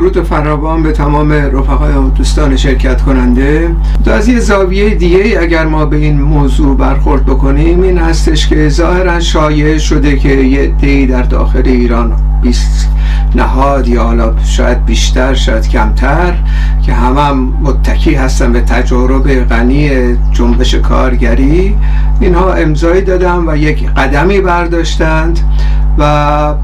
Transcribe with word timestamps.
درود 0.00 0.22
فراوان 0.22 0.82
به 0.82 0.92
تمام 0.92 1.32
رفقای 1.32 1.92
و 1.92 2.10
دوستان 2.10 2.56
شرکت 2.56 3.02
کننده. 3.02 3.76
تو 4.04 4.10
از 4.10 4.28
یه 4.28 4.40
زاویه 4.40 4.94
دیگه 4.94 5.38
اگر 5.40 5.66
ما 5.66 5.86
به 5.86 5.96
این 5.96 6.20
موضوع 6.20 6.76
برخورد 6.76 7.26
بکنیم 7.26 7.82
این 7.82 7.98
هستش 7.98 8.48
که 8.48 8.68
ظاهرا 8.68 9.20
شایع 9.20 9.78
شده 9.78 10.16
که 10.16 10.28
یه 10.28 10.66
دی 10.66 11.06
در 11.06 11.22
داخل 11.22 11.62
ایران 11.64 12.12
20 12.42 12.88
نهاد 13.34 13.88
یا 13.88 14.02
حالا 14.02 14.34
شاید 14.44 14.84
بیشتر 14.84 15.34
شاید 15.34 15.68
کمتر 15.68 16.34
که 16.82 16.92
همه 16.92 17.20
هم 17.20 17.54
متکی 17.62 18.14
هستن 18.14 18.52
به 18.52 18.60
تجارب 18.60 19.44
غنی 19.44 19.90
جنبش 20.32 20.74
کارگری. 20.74 21.76
اینها 22.20 22.52
امضایی 22.52 23.02
دادن 23.02 23.48
و 23.48 23.56
یک 23.56 23.90
قدمی 23.90 24.40
برداشتند 24.40 25.40
و 25.98 26.54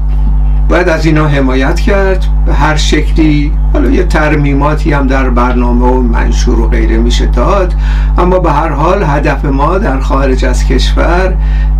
باید 0.69 0.89
از 0.89 1.05
اینا 1.05 1.27
حمایت 1.27 1.79
کرد. 1.79 2.25
به 2.45 2.53
هر 2.53 2.75
شکلی 2.75 3.51
حالا 3.73 3.89
یه 3.89 4.03
ترمیماتی 4.03 4.93
هم 4.93 5.07
در 5.07 5.29
برنامه 5.29 5.85
و 5.85 6.01
منشور 6.01 6.59
و 6.59 6.67
غیره 6.67 6.97
میشه 6.97 7.25
داد. 7.25 7.73
اما 8.17 8.39
به 8.39 8.51
هر 8.51 8.69
حال 8.69 9.03
هدف 9.03 9.45
ما 9.45 9.77
در 9.77 9.99
خارج 9.99 10.45
از 10.45 10.65
کشور 10.65 11.33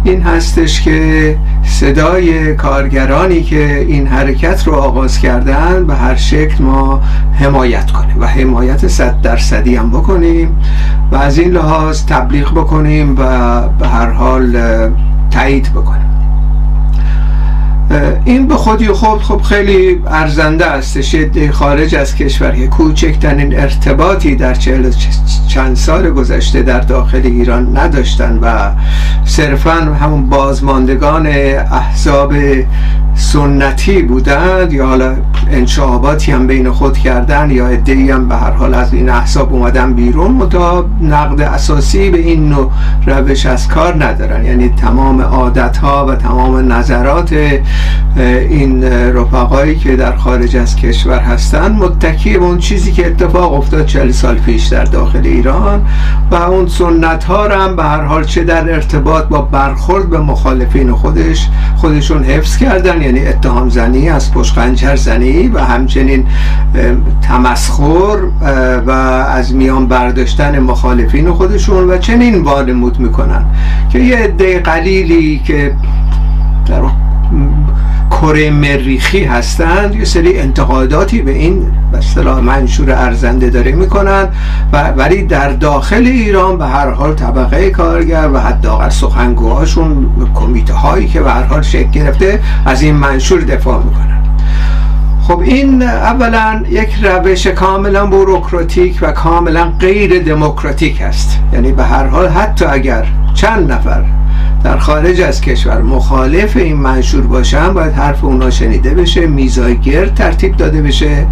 این 0.04 0.22
هستش 0.22 0.82
که 0.82 1.38
صدای 1.64 2.56
کارگرانی 2.56 3.44
که 3.44 3.80
این 3.80 4.08
حرکت 4.08 4.68
رو 4.68 4.74
آغاز 4.74 5.20
کردن 5.20 5.88
به 5.88 5.96
هر 5.96 6.16
شکل 6.16 6.64
ما 6.64 7.02
حمایت 7.34 7.92
کنیم 7.92 8.22
و 8.22 8.26
حمایت 8.26 8.88
صد 8.88 9.22
درصدی 9.22 9.76
هم 9.76 9.90
بکنیم 9.90 10.58
و 11.12 11.16
از 11.16 11.38
این 11.38 11.52
لحاظ 11.52 12.06
تبلیغ 12.06 12.52
بکنیم 12.52 13.16
و 13.20 13.62
به 13.68 13.88
هر 13.88 14.10
حال 14.10 14.58
تایید 15.32 15.72
بکنیم. 15.72 16.17
این 18.26 18.48
به 18.48 18.56
خودی 18.56 18.88
خود 18.88 19.22
خب 19.22 19.42
خیلی 19.42 20.02
ارزنده 20.08 20.66
است. 20.66 21.02
شده 21.02 21.52
خارج 21.52 21.96
از 21.96 22.16
کشور. 22.16 22.52
که 22.52 22.68
کوچکترین 22.68 23.60
ارتباطی 23.60 24.36
در 24.36 24.54
چهل 24.54 24.92
چند 25.48 25.76
سال 25.76 26.10
گذشته 26.10 26.62
در 26.62 26.80
داخل 26.80 27.22
ایران 27.24 27.78
نداشتن 27.78 28.40
و 28.42 28.72
صرفا 29.26 29.72
همون 29.72 30.30
بازماندگان 30.30 31.28
احزاب 31.28 32.34
سنتی 33.16 34.02
بودند 34.02 34.74
یا 34.74 34.88
حالا 34.88 35.16
انشاباتی 35.52 36.32
هم 36.32 36.48
بین 36.48 36.72
خود 36.72 36.98
کردن 36.98 37.52
یا 37.52 37.68
ادهی 37.68 38.12
هم 38.12 38.28
به 38.28 38.36
هر 38.36 38.52
حال 38.52 38.74
از 38.74 38.94
این 38.94 39.10
احساب 39.10 39.54
اومدن 39.54 39.94
بیرون. 39.94 40.32
متا 40.32 40.90
نقد 41.02 41.42
اساسی 41.42 42.10
به 42.10 42.18
این 42.18 42.50
نوع 42.50 42.72
روش 43.06 43.46
از 43.46 43.68
کار 43.68 44.06
ندارن. 44.06 44.46
یعنی 44.46 44.70
تمام 44.70 45.22
عادت 45.22 45.78
ها 45.78 46.06
و 46.06 46.16
تمام 46.16 46.74
نظرات 46.74 47.36
این 48.50 48.84
رفقایی 49.14 49.76
که 49.76 49.96
در 49.96 50.16
خارج 50.16 50.58
از 50.58 50.76
کشور 50.76 51.20
هستن 51.20 51.72
متکی 51.72 52.38
به 52.38 52.46
اون 52.46 52.58
چیزی 52.58 52.92
که 52.92 53.08
اتفاق 53.08 53.54
افتاد 53.54 53.86
چل 53.86 54.12
سال 54.12 54.36
پیش 54.36 54.66
در 54.66 54.84
داخل 54.84 55.22
ایران 55.24 55.86
و 56.32 56.36
اون 56.36 56.68
سنت 56.68 57.24
ها 57.24 57.48
هم 57.48 57.76
به 57.76 57.84
هر 57.84 58.02
حال 58.02 58.24
چه 58.24 58.44
در 58.44 58.74
ارتباط 58.74 59.28
با 59.28 59.42
برخورد 59.42 60.10
به 60.10 60.20
مخالفین 60.20 60.92
خودش 60.92 61.50
خودشون 61.76 62.24
حفظ 62.24 62.58
کردن 62.58 63.02
یعنی 63.02 63.28
اتهام 63.28 63.70
زنی 63.70 64.10
از 64.10 64.34
پشت 64.34 64.96
زنی 64.96 65.48
و 65.48 65.60
همچنین 65.60 66.28
تمسخر 67.22 68.18
و 68.88 68.92
از 68.92 69.56
میان 69.56 69.88
برداشتن 69.88 70.60
مخالفین 70.60 71.32
خودشون 71.32 71.90
و 71.90 71.98
چنین 71.98 72.42
وانمود 72.42 73.00
می‌کنن 73.00 73.46
که 73.90 74.00
یه 74.00 74.18
عده 74.18 74.60
قلیلی 74.60 75.42
که 75.46 75.72
در 76.68 76.82
کره 78.12 78.50
مریخی 78.50 79.24
هستند. 79.24 79.96
یه 79.96 80.06
سری 80.06 80.40
انتقاداتی 80.40 81.22
به 81.22 81.32
این 81.32 81.66
اصطلاح 81.94 82.40
منشور 82.40 82.92
ارزنده 82.92 83.50
داره 83.50 83.72
می‌کنن 83.72 84.28
و 84.74 84.90
ولی 84.90 85.24
در 85.24 85.50
داخل 85.50 86.06
ایران 86.06 86.58
به 86.58 86.66
هر 86.66 86.90
حال 86.90 87.14
طبقه 87.14 87.70
کارگر 87.70 88.30
و 88.34 88.40
حداقل 88.40 88.90
سخنگوهاشون 88.90 90.10
کمیته 90.36 90.74
هایی 90.74 91.08
که 91.08 91.22
به 91.22 91.32
هر 91.32 91.44
حال 91.44 91.62
شکل 91.62 91.90
گرفته 91.90 92.40
از 92.66 92.82
این 92.82 92.96
منشور 92.96 93.42
دفاع 93.42 93.84
می‌کنن 93.84 94.24
خب 95.28 95.40
این 95.40 95.84
اولا 95.84 96.64
یک 96.70 96.90
روش 97.04 97.48
کاملا 97.48 98.06
بوروکراتیک 98.06 98.98
و 99.02 99.12
کاملا 99.12 99.72
غیر 99.80 100.24
دموکراتیک 100.24 101.02
است. 101.02 101.40
یعنی 101.54 101.72
به 101.72 101.84
هر 101.84 102.08
حال 102.08 102.28
حتی 102.28 102.66
اگر 102.66 103.06
چند 103.34 103.72
نفر 103.72 104.04
در 104.64 104.78
خارج 104.78 105.22
از 105.22 105.42
کشور 105.42 105.82
مخالف 105.82 106.58
این 106.58 106.78
منشور 106.78 107.22
باشن 107.22 107.74
باید 107.74 107.94
حرف 107.94 108.24
اونا 108.24 108.50
شنیده 108.50 108.94
بشه 108.94 109.28
میزای 109.28 109.78
گرد 109.78 110.14
ترتیب 110.14 110.58
داده 110.58 110.82
بشه. 110.82 111.26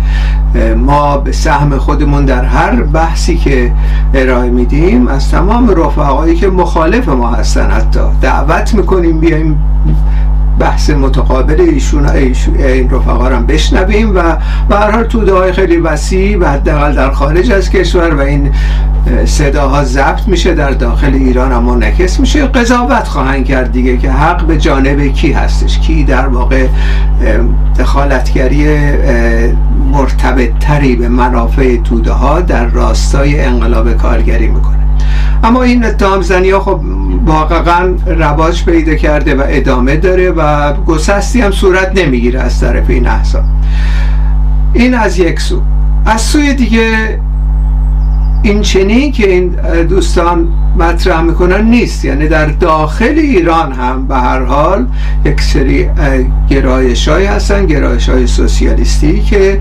ما 0.77 1.17
به 1.17 1.31
سهم 1.31 1.77
خودمون 1.77 2.25
در 2.25 2.43
هر 2.43 2.81
بحثی 2.83 3.37
که 3.37 3.71
ارائه 4.13 4.49
میدیم 4.49 5.07
از 5.07 5.31
تمام 5.31 5.69
رفقایی 5.69 6.35
که 6.35 6.47
مخالف 6.49 7.09
ما 7.09 7.31
هستن 7.31 7.71
حتی 7.71 7.99
دعوت 8.21 8.73
می‌کنیم 8.73 9.19
بیایم 9.19 9.59
بحث 10.59 10.89
متقابل 10.89 11.61
ایشون 11.61 12.09
این 12.09 12.89
رفقا 12.89 13.27
رو 13.27 13.39
بشنویم 13.39 14.15
و 14.15 14.21
به 14.69 14.75
هر 14.75 14.91
حال 14.91 15.03
توده 15.03 15.53
خیلی 15.53 15.77
وسیع 15.77 16.37
و 16.39 16.45
حداقل 16.45 16.95
در 16.95 17.11
خارج 17.11 17.51
از 17.51 17.69
کشور 17.69 18.13
و 18.15 18.19
این 18.21 18.51
صداها 19.25 19.83
ضبط 19.83 20.27
میشه 20.27 20.53
در 20.53 20.71
داخل 20.71 21.13
ایران 21.13 21.51
اما 21.51 21.75
نکس 21.75 22.19
میشه. 22.19 22.47
قضاوت 22.47 23.07
خواهند 23.07 23.45
کرد 23.45 23.71
دیگه 23.71 23.97
که 23.97 24.11
حق 24.11 24.45
به 24.45 24.57
جانب 24.57 25.07
کی 25.07 25.31
هستش؟ 25.31 25.79
کی 25.79 26.03
در 26.03 26.27
واقع 26.27 26.67
دخالتگری 27.79 28.65
مرتبط 29.91 30.49
تری 30.59 30.95
به 30.95 31.09
منافع 31.09 31.77
توده 31.77 32.11
ها 32.11 32.41
در 32.41 32.65
راستای 32.65 33.39
انقلاب 33.41 33.93
کارگری 33.93 34.47
می‌کنه؟ 34.47 34.79
اما 35.43 35.63
این 35.63 35.85
اتهام 35.85 36.21
زنی 36.21 36.49
ها 36.49 36.59
خب 36.59 36.79
واقعا 37.25 37.95
رواج 38.05 38.65
پیدا 38.65 38.95
کرده 38.95 39.35
و 39.35 39.43
ادامه 39.47 39.95
داره 39.95 40.31
و 40.31 40.73
گسستی 40.73 41.41
هم 41.41 41.51
صورت 41.51 41.91
نمی‌گیره 41.95 42.41
از 42.41 42.59
طرف 42.59 42.89
این 42.89 43.07
احزاب 43.07 43.43
این 44.73 44.93
از 44.93 45.19
یک 45.19 45.39
سو. 45.39 45.61
از 46.05 46.21
سوی 46.21 46.53
دیگه 46.53 47.19
این 48.43 48.61
چنین 48.61 49.11
که 49.11 49.29
این 49.29 49.49
دوستان 49.89 50.47
مطرح 50.79 51.21
می‌کنن 51.21 51.61
نیست. 51.69 52.05
یعنی 52.05 52.27
در 52.27 52.45
داخل 52.45 53.13
ایران 53.17 53.71
هم 53.71 54.07
به 54.07 54.15
هر 54.15 54.43
حال 54.43 54.85
یک 55.25 55.41
سری 55.41 55.89
گرایش 56.49 57.07
های 57.07 57.25
هستن 57.25 57.65
گرایش 57.65 58.09
های 58.09 58.27
سوسیالیستی 58.27 59.21
که 59.21 59.59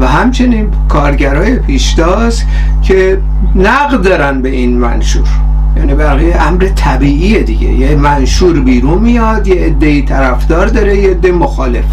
و 0.00 0.06
همچنین 0.06 0.68
کارگرای 0.88 1.56
پیشتاز 1.56 2.42
که 2.82 3.18
نقد 3.56 4.02
دارن 4.02 4.42
به 4.42 4.48
این 4.48 4.78
منشور. 4.78 5.28
یعنی 5.76 5.94
بقیه 5.94 6.42
امر 6.42 6.68
طبیعیه 6.76 7.42
دیگه. 7.42 7.68
یه 7.68 7.96
منشور 7.96 8.60
بیرون 8.60 8.98
میاد 8.98 9.46
یه 9.46 9.54
عده 9.54 10.02
طرفدار 10.02 10.66
داره 10.66 10.96
یه 10.96 11.10
عده 11.10 11.32
مخالف. 11.32 11.84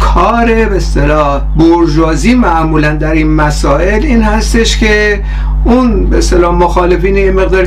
کار 0.00 0.46
به 0.46 0.76
اصطلاح 0.76 1.40
برجوازی 1.56 2.34
معمولا 2.34 2.94
در 2.94 3.12
این 3.12 3.30
مسائل 3.30 4.04
این 4.04 4.22
هستش 4.22 4.78
که 4.78 5.22
اون 5.64 6.06
به 6.06 6.18
اصطلاح 6.18 6.54
مخالفین 6.54 7.16
یه 7.16 7.30
مقدار 7.30 7.66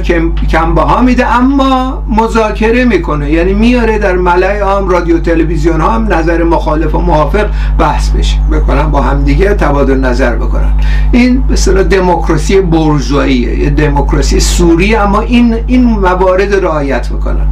کم 0.49 0.75
باها 0.75 1.01
میده 1.01 1.35
اما 1.35 2.03
مذاکره 2.09 2.85
می‌کنه. 2.85 3.31
یعنی 3.31 3.53
میاره 3.53 3.99
در 3.99 4.15
ملای 4.15 4.59
عام 4.59 4.89
رادیو 4.89 5.19
تلویزیون 5.19 5.81
ها 5.81 5.91
هم 5.91 6.13
نظر 6.13 6.43
مخالف 6.43 6.95
و 6.95 6.99
موافق 6.99 7.45
بحث 7.79 8.09
بشه. 8.09 8.37
بکنن 8.51 8.91
با 8.91 9.01
هم 9.01 9.23
دیگه 9.23 9.53
تبادل 9.53 9.97
نظر 9.97 10.35
بکنن. 10.35 10.73
این 11.11 11.41
به 11.41 11.53
اصطلاح 11.53 11.83
دموکراسی 11.83 12.61
بورژواییه. 12.61 13.59
یه 13.59 13.69
دموکراسی 13.69 14.39
صوری 14.39 14.95
اما 14.95 15.21
این 15.21 15.55
این 15.67 15.83
موارد 15.83 16.55
رعایت 16.55 17.11
می‌کنن. 17.11 17.47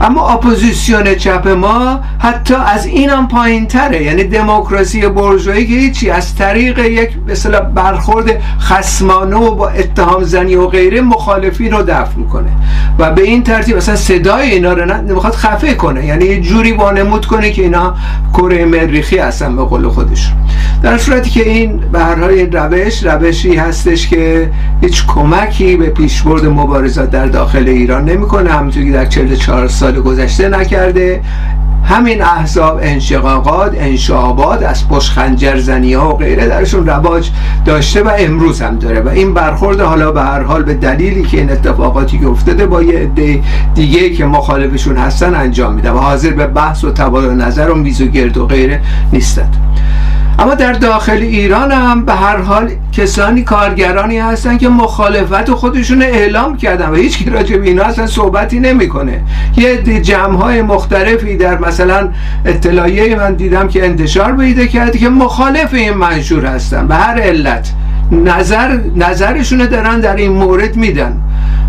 اما 0.00 0.28
اپوزیسیون 0.28 1.14
چپ 1.14 1.48
ما 1.48 2.00
حتی 2.18 2.54
از 2.54 2.86
اینم 2.86 3.28
پایین 3.28 3.66
تره. 3.66 4.02
یعنی 4.02 4.24
دموکراسی 4.24 5.08
بورژوایی 5.08 5.66
که 5.66 5.74
هیچی 5.74 6.10
از 6.10 6.34
طریق 6.34 6.78
یک 6.78 7.10
مثلا 7.28 7.60
برخورد 7.60 8.42
خسمانه 8.60 9.36
و 9.36 9.54
با 9.54 9.68
اتهام 9.68 10.22
زنی 10.22 10.54
و 10.54 10.66
غیره 10.66 11.00
مخالفین 11.00 11.72
رو 11.72 11.82
دفع 11.82 12.16
می‌کنه. 12.16 12.50
و 12.98 13.10
به 13.10 13.22
این 13.22 13.42
ترتیب 13.42 13.76
مثلا 13.76 13.96
صدای 13.96 14.50
اینا 14.50 14.72
رو 14.72 14.84
نمی‌خواد 14.84 15.34
خفه 15.34 15.74
کنه. 15.74 16.06
یعنی 16.06 16.24
یه 16.24 16.40
جوری 16.40 16.72
وانمود 16.72 17.26
کنه 17.26 17.50
که 17.50 17.62
اینا 17.62 17.94
کره 18.32 18.64
مریخی 18.64 19.18
هستن 19.18 19.56
به 19.56 19.64
قول 19.64 19.88
خودش. 19.88 20.32
در 20.82 20.98
صورتی 20.98 21.30
که 21.30 21.48
این 21.48 21.76
به 21.92 21.98
هر 21.98 22.14
حال 22.14 22.30
این 22.30 22.52
روش 22.52 23.04
روشی 23.04 23.56
هستش 23.56 24.08
که 24.08 24.50
هیچ 24.80 25.06
کمکی 25.06 25.76
به 25.76 25.86
پیشبرد 25.86 26.46
مبارزات 26.46 27.10
در 27.10 27.26
داخل 27.26 27.68
ایران 27.68 28.04
نمی‌کنه. 28.04 28.50
همونطوری 28.52 28.86
که 28.86 28.92
در 28.92 29.06
44 29.06 29.68
سال 29.68 29.83
گذشته 29.92 30.48
نکرده. 30.48 31.20
همین 31.84 32.22
احزاب 32.22 32.78
انشقاقات 32.82 33.72
انشابات 33.76 34.62
از 34.62 34.88
پشخنجرزنی 34.88 35.94
ها 35.94 36.14
و 36.14 36.16
غیره 36.16 36.48
درشون 36.48 36.86
رواج 36.86 37.30
داشته 37.64 38.02
و 38.02 38.10
امروز 38.18 38.62
هم 38.62 38.78
داره. 38.78 39.00
و 39.00 39.08
این 39.08 39.34
برخورد 39.34 39.80
حالا 39.80 40.12
به 40.12 40.22
هر 40.22 40.42
حال 40.42 40.62
به 40.62 40.74
دلیلی 40.74 41.22
که 41.22 41.36
این 41.36 41.52
اتفاقاتی 41.52 42.18
که 42.18 42.26
افتاده 42.26 42.66
با 42.66 42.82
یه 42.82 42.98
عده 42.98 43.42
دیگه 43.74 44.10
که 44.10 44.24
مخالفشون 44.24 44.96
هستن 44.96 45.34
انجام 45.34 45.74
میده 45.74 45.90
و 45.90 45.98
حاضر 45.98 46.30
به 46.30 46.46
بحث 46.46 46.84
و 46.84 46.90
تبادل 46.90 47.34
نظر 47.34 47.70
و 47.70 47.74
میز 47.74 48.00
و 48.00 48.06
گرد 48.06 48.36
و 48.36 48.46
غیره 48.46 48.80
نیستند 49.12 49.56
اما 50.38 50.54
در 50.54 50.72
داخل 50.72 51.12
ایران 51.22 51.72
هم 51.72 52.04
به 52.04 52.12
هر 52.12 52.36
حال 52.36 52.70
کسانی 52.92 53.42
کارگرانی 53.42 54.18
هستن 54.18 54.58
که 54.58 54.68
مخالفت 54.68 55.50
خودشون 55.50 56.02
اعلام 56.02 56.56
کردن 56.56 56.90
و 56.90 56.94
هیچ 56.94 57.28
راجع 57.28 57.56
به 57.56 57.66
اینا 57.66 57.82
اصلا 57.82 58.06
صحبتی 58.06 58.60
نمی‌کنه. 58.60 59.20
یه 59.56 60.00
جمع 60.00 60.36
های 60.36 60.62
مختلفی 60.62 61.36
در 61.36 61.58
مثلا 61.58 62.08
اطلاعیه 62.44 63.16
من 63.16 63.34
دیدم 63.34 63.68
که 63.68 63.84
انتشار 63.84 64.36
پیدا 64.36 64.66
کرده 64.66 64.98
که 64.98 65.08
مخالف 65.08 65.74
این 65.74 65.94
منشور 65.94 66.46
هستن. 66.46 66.86
به 66.86 66.94
هر 66.94 67.20
علت 67.20 67.72
نظر 68.12 68.78
نظرشون 68.96 69.66
دارن 69.66 70.00
در 70.00 70.16
این 70.16 70.32
مورد 70.32 70.76
میدن. 70.76 71.20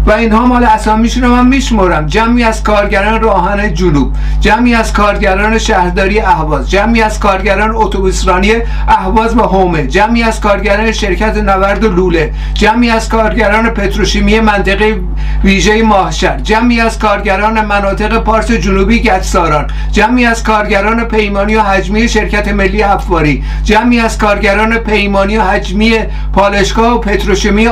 و 0.06 0.12
اینها 0.12 0.46
مال 0.46 0.64
اسامیشون 0.64 1.24
رو 1.24 1.30
من 1.30 1.48
میشمرم 1.48 2.06
جمعی 2.06 2.44
از 2.44 2.64
کارگران 2.64 3.22
راهن 3.22 3.74
جنوب 3.74 4.14
جمعی 4.40 4.76
از 4.76 4.94
کارگران 4.94 5.58
شهرداری 5.58 6.20
اهواز 6.20 6.70
جمعی 6.70 7.02
از 7.02 7.20
کارگران 7.20 7.76
اتوبوسرانی 7.76 8.54
اهواز 8.88 9.38
و 9.38 9.42
هومه 9.42 9.88
جمعی 9.88 10.24
از 10.24 10.40
کارگران 10.42 10.92
شرکت 10.92 11.38
نورد 11.38 11.84
و 11.84 11.92
لوله 11.92 12.34
جمعی 12.54 12.90
از 12.90 13.10
کارگران 13.10 13.70
پتروشیمی 13.70 14.40
منطقه 14.40 15.02
ویژه 15.44 15.84
ماهشر 15.84 16.38
جمعی 16.38 16.82
از 16.82 17.00
کارگران 17.00 17.66
مناطق 17.66 18.18
پارس 18.18 18.52
جنوبی 18.52 19.00
گچساران 19.00 19.68
جمعی 19.92 20.26
از 20.26 20.44
کارگران 20.44 21.04
پیمانی 21.04 21.56
و 21.56 21.62
حجمی 21.62 22.10
شرکت 22.10 22.48
ملی 22.48 22.84
افواری 22.84 23.44
جمعی 23.64 24.00
از 24.00 24.18
کارگران 24.18 24.78
پیمانی 24.78 25.38
و 25.38 25.42
حجمی 25.42 25.98
پالشگاه 26.34 26.96
و 26.96 27.00
پتروشیمی 27.00 27.68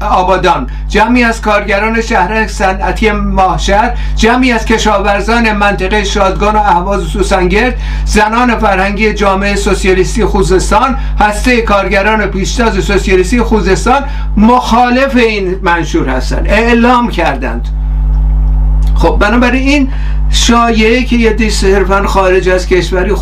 آبادان 0.00 0.66
جمعی 0.88 1.24
از 1.24 1.40
کارگران 1.40 1.69
شهر 2.00 2.46
صنعتی 2.46 3.10
ماهشهر 3.10 3.92
جمعی 4.16 4.52
از 4.52 4.64
کشاورزان 4.64 5.52
منطقه 5.52 6.04
شادگان 6.04 6.54
و 6.54 6.58
اهواز 6.58 7.02
و 7.02 7.08
سوسنگرد 7.08 7.78
زنان 8.04 8.58
فرهنگی 8.58 9.12
جامعه 9.12 9.56
سوسیالیستی 9.56 10.24
خوزستان 10.24 10.96
هسته 11.20 11.62
کارگران 11.62 12.26
پیشتاز 12.26 12.84
سوسیالیستی 12.84 13.42
خوزستان 13.42 14.04
مخالف 14.36 15.16
این 15.16 15.56
منشور 15.62 16.08
هستند. 16.08 16.46
اعلام 16.48 17.08
کردند. 17.08 17.68
خب 18.94 19.16
بنابراین 19.20 19.68
این 19.68 19.88
شایعه 20.30 21.04
که 21.04 21.16
یه 21.16 21.48
صرفا 21.50 22.06
خارج 22.06 22.48
از 22.48 22.66
کشوری 22.66 23.12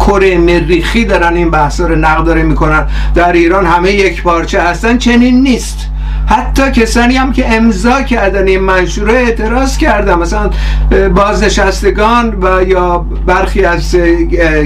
کره 0.00 0.38
مریخی 0.38 1.04
دارن 1.04 1.36
این 1.36 1.50
بحثا 1.50 1.86
رو 1.86 1.96
نقداره 1.96 2.42
می‌کنن 2.42 2.86
در 3.14 3.32
ایران 3.32 3.66
همه 3.66 3.92
یک 3.92 4.22
پارچه 4.22 4.62
هستن 4.62 4.98
چنین 4.98 5.42
نیست. 5.42 5.78
حتی 6.28 6.70
کسانی 6.70 7.16
هم 7.16 7.32
که 7.32 7.54
امضا 7.56 8.02
کردن 8.02 8.48
این 8.48 8.60
منشوره 8.60 9.12
اعتراض 9.12 9.78
کردن. 9.78 10.14
مثلا 10.14 10.50
بازنشستگان 11.14 12.34
و 12.42 12.62
یا 12.62 13.06
برخی 13.26 13.64
از 13.64 13.96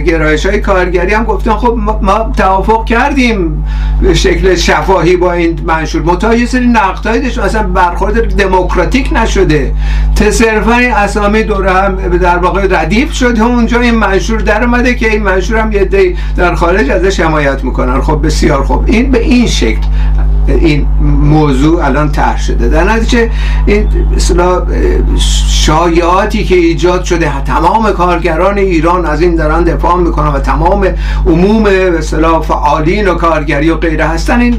گرایش 0.06 0.47
های 0.47 0.61
کارگری 0.61 1.14
هم 1.14 1.25
گفتن 1.25 1.53
خب 1.53 1.79
ما 2.03 2.32
توافق 2.37 2.85
کردیم 2.85 3.64
به 4.00 4.14
شکل 4.14 4.55
شفاهی 4.55 5.17
با 5.17 5.32
این 5.32 5.61
منشور. 5.64 6.03
متا 6.03 6.35
یه 6.35 6.47
سری 6.47 6.67
نقدهایی 6.67 7.20
داشت. 7.20 7.38
اصلا 7.38 7.62
برخورد 7.62 8.37
دموکراتیک 8.37 9.12
نشده. 9.12 9.73
تصرفا 10.17 10.73
اسامی 10.97 11.43
دوره 11.43 11.73
هم 11.73 11.97
در 11.97 12.37
واقع 12.38 12.67
ردیف 12.70 13.12
شده 13.12 13.44
اونجا 13.44 13.81
این 13.81 13.94
منشور 13.94 14.38
در 14.41 14.65
اومده 14.65 14.94
که 14.94 15.11
این 15.11 15.23
منشور 15.23 15.56
هم 15.58 15.73
یه 15.73 16.15
در 16.37 16.55
خارج 16.55 16.91
ازش 16.91 17.20
حمایت 17.20 17.65
می‌کنن. 17.65 18.00
خب 18.00 18.26
بسیار 18.26 18.62
خوب. 18.62 18.85
این 18.87 19.11
به 19.11 19.20
این 19.20 19.47
شکل. 19.47 19.82
این 20.49 20.87
موضوع 21.23 21.85
الان 21.85 22.12
طرح 22.12 22.43
شده. 22.43 22.69
در 22.69 22.85
نتیجه 22.85 23.31
این 23.67 23.89
شایعاتی 25.49 26.44
که 26.44 26.55
ایجاد 26.56 27.05
شده 27.05 27.43
تمام 27.44 27.93
کارگران 27.93 28.59
ایران 28.59 29.06
از 29.06 29.21
این 29.21 29.37
دارن 29.37 29.65
دفاع 29.65 29.97
می‌کنن 29.97 30.29
و 30.29 30.39
تمام 30.39 30.87
عموم 31.27 31.62
به 31.62 32.00
فعالین 32.49 33.09
و 33.09 33.15
کارگری 33.15 33.71
و 33.71 33.77
غیره 33.77 34.05
هستن. 34.05 34.41
این 34.41 34.59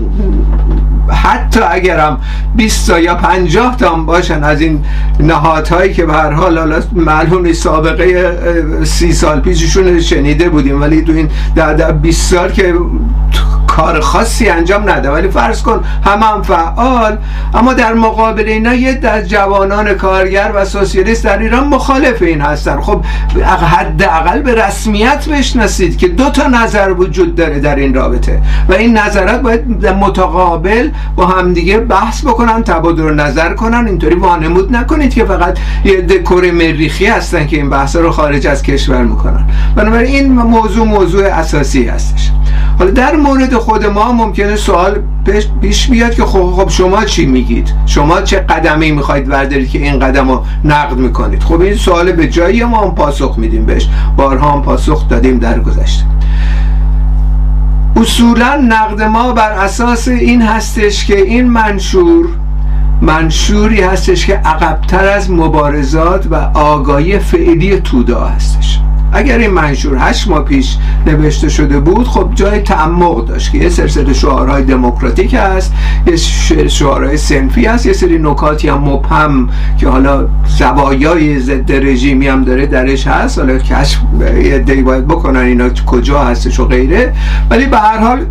حتی 1.24 1.60
اگرم 1.60 2.20
20 2.56 2.88
تا 2.88 3.00
یا 3.00 3.16
50 3.16 3.78
تا 3.78 3.96
باشن 3.96 4.44
از 4.44 4.62
این 4.62 4.86
نهادهایی 5.20 5.94
که 5.94 6.06
به 6.06 6.14
هر 6.14 6.32
حال 6.32 6.82
معلوم 6.94 7.54
سابقه 7.54 8.38
سی 8.84 9.14
سال 9.14 9.40
پیششون 9.40 10.00
شنیده 10.00 10.50
بودیم. 10.50 10.82
ولی 10.82 11.02
تو 11.02 11.12
این 11.12 11.30
در 11.56 11.92
20 11.92 12.32
سال 12.32 12.52
که 12.52 12.74
کار 13.76 14.00
خاصی 14.00 14.50
انجام 14.50 14.90
نده. 14.90 15.12
ولی 15.12 15.30
فرض 15.30 15.62
کن 15.62 15.84
هم 16.06 16.20
هم 16.24 16.42
فعال 16.42 17.18
اما 17.54 17.74
در 17.74 17.94
مقابل 17.94 18.44
اینا 18.44 18.74
یه 18.74 19.00
از 19.04 19.30
جوانان 19.30 19.94
کارگر 19.94 20.52
و 20.56 20.66
سوسیالیست 20.66 21.24
در 21.24 21.40
ایران 21.40 21.68
مخالف 21.68 22.22
این 22.22 22.42
هستن. 22.42 22.82
خب 22.82 23.02
حداقل 23.46 24.42
به 24.42 24.56
رسمیت 24.56 25.30
بشناسید 25.30 25.98
که 25.98 26.08
دو 26.08 26.30
تا 26.30 26.48
نظر 26.48 26.94
وجود 26.94 27.36
داره 27.36 27.60
در 27.60 27.76
این 27.76 27.94
رابطه. 27.94 28.42
و 28.70 28.74
این 28.74 28.98
نظرات 28.98 29.42
باید 29.42 29.86
متقابل 29.88 30.90
با 31.16 31.26
همدیگه 31.26 31.80
بحث 31.80 32.26
بکنن 32.26 32.64
تبادل 32.64 33.14
نظر 33.14 33.54
کنن. 33.54 33.88
اینطوری 33.88 34.16
وانمود 34.16 34.76
نکنید 34.76 35.14
که 35.14 35.26
فقط 35.26 35.58
یه 35.86 36.02
دکور 36.02 36.52
مریخی 36.52 37.06
هستن 37.06 37.48
که 37.48 37.58
این 37.58 37.70
بحث 37.70 37.96
رو 37.96 38.12
خارج 38.12 38.48
از 38.48 38.64
کشور 38.64 39.04
می‌کنن. 39.04 39.46
بنابراین 39.76 40.16
این 40.16 40.34
موضوع 40.34 40.88
موضوع 40.88 41.26
اساسی 41.26 41.86
هستش. 41.86 42.32
حالا 42.80 42.92
در 42.92 43.16
مورد 43.16 43.54
خود 43.54 43.86
ما 43.86 44.12
ممکنه 44.12 44.56
سوال 44.56 45.00
پیش 45.62 45.88
بیاد 45.88 46.16
که 46.16 46.26
خب, 46.26 46.54
خب 46.56 46.70
شما 46.70 47.06
چی 47.06 47.26
میگید؟ 47.26 47.74
شما 47.86 48.22
چه 48.22 48.40
قدمی 48.40 48.92
می‌خواید 48.92 49.28
بردارید 49.28 49.70
که 49.70 49.80
این 49.80 50.00
قدم 50.00 50.32
رو 50.32 50.44
نقد 50.66 50.98
می‌کنید؟ 50.98 51.44
خب 51.44 51.62
این 51.62 51.76
سوال 51.76 52.12
به 52.12 52.28
جایی 52.28 52.64
ما 52.64 52.82
هم 52.82 52.96
پاسخ 52.96 53.36
میدیم 53.38 53.66
بهش. 53.66 53.90
بارها 54.18 54.52
هم 54.52 54.62
پاسخ 54.62 55.08
دادیم 55.08 55.38
در 55.38 55.60
گذشته. 55.60 56.06
اصولا 57.96 58.56
نقد 58.56 59.02
ما 59.02 59.32
بر 59.32 59.52
اساس 59.52 60.08
این 60.08 60.42
هستش 60.42 61.06
که 61.06 61.22
این 61.22 61.50
منشور 61.50 62.26
منشوری 63.02 63.82
هستش 63.82 64.26
که 64.26 64.36
عقبتر 64.36 65.08
از 65.08 65.32
مبارزات 65.32 66.28
و 66.32 66.36
آگاهی 66.54 67.20
فعلی 67.20 67.80
تودا 67.80 68.26
هستش. 68.26 68.80
اگر 69.14 69.38
این 69.38 69.52
منشور 69.52 69.98
هشت 70.00 70.28
ماه 70.28 70.44
پیش 70.44 70.78
نوشته 71.08 71.50
شده 71.50 71.80
بود 71.80 72.08
خب 72.08 72.30
جای 72.36 72.60
تعمق 72.60 73.26
داشت 73.26 73.52
که 73.52 73.58
یه 73.58 73.70
سلسله 73.70 74.14
شعارهای 74.14 74.64
دموکراتیک 74.64 75.34
هست 75.34 75.74
یه 76.08 76.68
شعارهای 76.68 77.18
سنفی 77.18 77.66
هست 77.66 77.86
یه 77.86 77.94
سری 77.94 78.20
نکاتی 78.20 78.70
هم 78.70 78.78
مبهم 78.78 79.50
که 79.78 79.90
حالا 79.90 80.28
زوایای 80.48 81.40
ضد 81.40 81.72
رژیمی 81.72 82.28
هم 82.28 82.44
داره 82.44 82.66
درش 82.66 83.08
هست. 83.08 83.40
حالا 83.40 83.58
کشف 83.58 84.00
یه 84.44 84.60
باید 84.60 85.08
بکنن 85.08 85.40
اینا 85.40 85.70
کجا 85.70 86.20
هستش 86.20 86.60
و 86.60 86.66
غیره. 86.66 87.14
ولی 87.50 87.66
به 87.66 87.78
هر 87.78 87.98
حال 87.98 88.26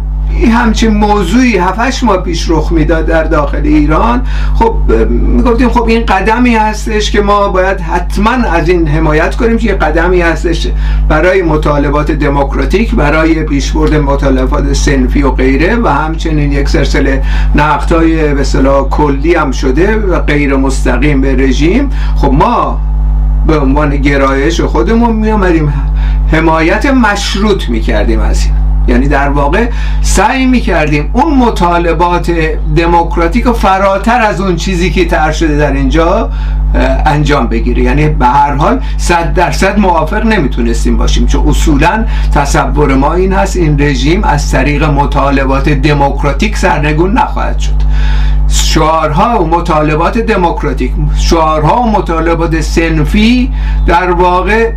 همچین 0.53 0.95
موضوعی 0.97 1.57
7 1.57 2.05
ماه 2.05 2.17
پیش 2.17 2.51
رخ 2.51 2.73
می‌داد 2.73 3.07
در 3.07 3.25
داخل 3.25 3.61
ایران. 3.65 4.23
خب 4.55 4.75
می‌گفتیم 5.09 5.69
خب 5.69 5.83
این 5.83 6.07
قدمی 6.07 6.55
هستش 6.55 7.11
که 7.11 7.21
ما 7.21 7.49
باید 7.49 7.81
حتما 7.81 8.31
از 8.31 8.69
این 8.69 8.89
حمایت 8.89 9.37
کنیم 9.37 9.59
که 9.59 9.73
قدمی 9.73 10.21
هستش 10.21 10.69
برای 11.09 11.43
مطالبات 11.43 12.11
دموکراتیک 12.11 12.95
برای 12.95 13.43
پیشبرد 13.43 13.95
مطالبات 13.95 14.73
سنفی 14.73 15.23
و 15.23 15.31
غیره 15.31 15.77
و 15.77 15.89
همچنین 15.89 16.53
یک 16.53 16.69
سلسله 16.69 17.23
نقدهای 17.55 18.35
به 18.35 18.45
کلی 18.91 19.35
هم 19.35 19.51
شده 19.51 19.97
و 19.97 20.19
غیر 20.19 20.57
مستقیم 20.57 21.21
به 21.21 21.37
رژیم. 21.37 21.91
خب 22.17 22.33
ما 22.33 22.81
به 23.47 23.59
عنوان 23.59 23.97
گرایش 23.97 24.61
خودمون 24.61 25.17
می 25.17 25.71
حمایت 26.33 26.87
مشروط 26.87 27.69
می‌کردیم 27.69 28.21
از 28.21 28.45
این. 28.45 28.62
یعنی 28.89 29.09
در 29.09 29.29
واقع 29.29 29.67
سعی 30.03 30.47
می‌کردیم 30.47 31.11
اون 31.13 31.35
مطالبات 31.35 32.31
دموکراتیک 32.77 33.47
و 33.47 33.53
فراتر 33.53 34.21
از 34.21 34.41
اون 34.41 34.57
چیزی 34.57 34.91
که 34.91 35.05
تر 35.05 35.33
شده 35.33 35.57
در 35.57 35.73
اینجا 35.73 36.31
انجام 37.07 37.47
بگیره. 37.47 37.83
یعنی 37.83 38.09
به 38.09 38.27
هر 38.27 38.55
حال 38.55 38.81
صد 38.97 39.35
درصد 39.35 39.79
موافق 39.79 40.27
نمی‌تونستیم 40.27 40.97
باشیم. 40.97 41.27
چون 41.27 41.49
اصولا 41.49 42.05
تصور 42.35 42.95
ما 42.95 43.15
این 43.15 43.33
هست 43.33 43.57
این 43.57 43.81
رژیم 43.81 44.25
از 44.25 44.53
طریق 44.53 44.85
مطالبات 44.85 45.69
دموکراتیک 45.69 46.57
سرنگون 46.57 47.13
نخواهد 47.13 47.59
شد. 47.59 47.83
شعارها 48.49 49.43
و 49.43 49.49
مطالبات 49.49 50.19
دموکراتیک 50.19 50.93
شعارها 51.19 51.83
و 51.83 51.91
مطالبات 51.91 52.61
سنفی 52.61 53.53
در 53.87 54.11
واقع 54.11 54.71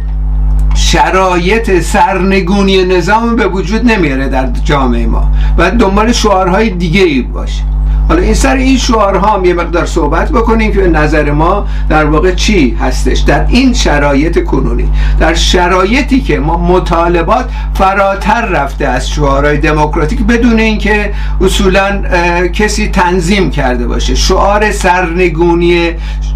شرایط 0.96 1.80
سرنگونی 1.80 2.84
نظام 2.86 3.36
به 3.36 3.48
وجود 3.48 3.86
نمیاره 3.92 4.30
در 4.30 4.48
جامعه 4.64 5.08
ما. 5.08 5.32
و 5.58 5.72
دنبال 5.72 6.12
شعارهای 6.12 6.70
دیگه 6.70 7.02
ای 7.02 7.22
باشه. 7.22 7.64
حالا 8.08 8.22
این 8.22 8.34
سر 8.34 8.56
این 8.56 8.78
شعارها 8.78 9.28
هم 9.28 9.46
یه 9.46 9.54
مقدار 9.54 9.86
صحبت 9.86 10.32
بکنیم 10.32 10.74
که 10.74 10.82
نظر 10.82 11.32
ما 11.32 11.68
در 11.90 12.06
واقع 12.06 12.32
چی 12.32 12.78
هستش؟ 12.82 13.20
در 13.20 13.46
این 13.50 13.74
شرایط 13.74 14.44
کنونی 14.44 14.90
در 15.20 15.34
شرایطی 15.34 16.22
که 16.22 16.40
ما 16.40 16.58
مطالبات 16.58 17.50
فراتر 17.74 18.46
رفته 18.46 18.88
از 18.88 19.10
شعارهای 19.10 19.58
دموکراتیک 19.58 20.24
بدون 20.24 20.60
اینکه 20.60 21.14
اصولا 21.42 22.02
کسی 22.48 22.88
تنظیم 22.88 23.52
کرده 23.52 23.88
باشه. 23.88 24.16
شعار 24.16 24.72
سرنگونی 24.72 25.92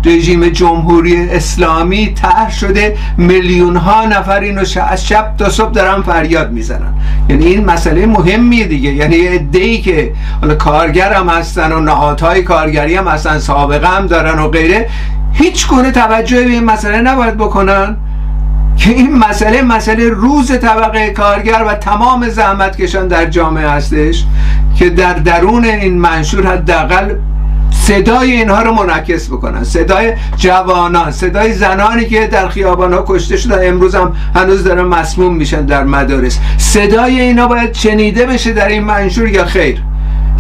رژیم 0.06 0.50
جمهوری 0.50 1.30
اسلامی 1.30 2.14
طرح 2.14 2.52
شده 2.52 2.98
میلیون 3.18 3.76
ها 3.76 4.06
نفر 4.06 4.40
اینو 4.40 4.64
از 4.90 5.08
شب 5.08 5.36
تا 5.38 5.50
صبح 5.50 5.72
دارن 5.72 6.02
فریاد 6.02 6.52
می‌زنن. 6.52 6.94
یعنی 7.30 7.46
این 7.46 7.66
مسئله 7.66 8.06
مهمیه 8.06 8.68
دیگه. 8.68 8.94
یعنی 8.94 9.16
ای 9.54 9.82
که 9.82 10.14
حالا 10.42 10.56
کارگر 10.56 11.14
هم 11.14 11.30
هستن 11.60 11.72
و 11.72 11.80
نهادهای 11.80 12.44
کارگری 12.44 12.96
هم 12.96 13.08
هستن 13.08 13.40
سابقه 13.40 13.88
هم 13.88 14.08
دارن 14.08 14.40
و 14.40 14.48
غیره. 14.48 14.90
هیچ 15.34 15.68
گونه 15.68 15.92
توجه 15.92 16.44
به 16.44 16.50
این 16.50 16.64
مسئله 16.64 17.02
نباید 17.02 17.38
بکنن 17.38 17.98
که 18.78 18.90
این 18.90 19.18
مسئله 19.18 19.62
مسئله 19.62 20.10
روز 20.10 20.52
طبقه 20.60 21.10
کارگر 21.10 21.64
و 21.68 21.74
تمام 21.74 22.30
زحمتکشان 22.30 23.08
در 23.08 23.26
جامعه 23.26 23.70
هستش 23.70 24.24
که 24.76 24.90
در 24.90 25.14
درون 25.14 25.66
این 25.66 25.98
منشور 25.98 26.48
حداقل 26.48 27.16
صدای 27.72 28.32
اینها 28.32 28.62
رو 28.62 28.74
منعکس 28.74 29.28
بکنن. 29.28 29.64
صدای 29.64 30.14
جوانان 30.38 31.12
صدای 31.12 31.54
زنانی 31.54 32.06
که 32.06 32.28
در 32.28 32.48
خیابان 32.48 32.94
ها 32.94 33.06
کشته 33.08 33.38
شدن 33.38 33.68
امروز 33.68 33.96
هم 33.96 34.16
هنوز 34.36 34.64
دارن 34.64 34.82
مسموم 34.82 35.36
میشن 35.36 35.66
در 35.66 35.84
مدارس. 35.84 36.40
صدای 36.58 37.22
اینا 37.22 37.48
باید 37.48 37.74
شنیده 37.74 38.26
بشه 38.26 38.54
در 38.54 38.68
این 38.68 38.84
منشور 38.84 39.28
یا 39.28 39.46
خیر؟ 39.46 39.84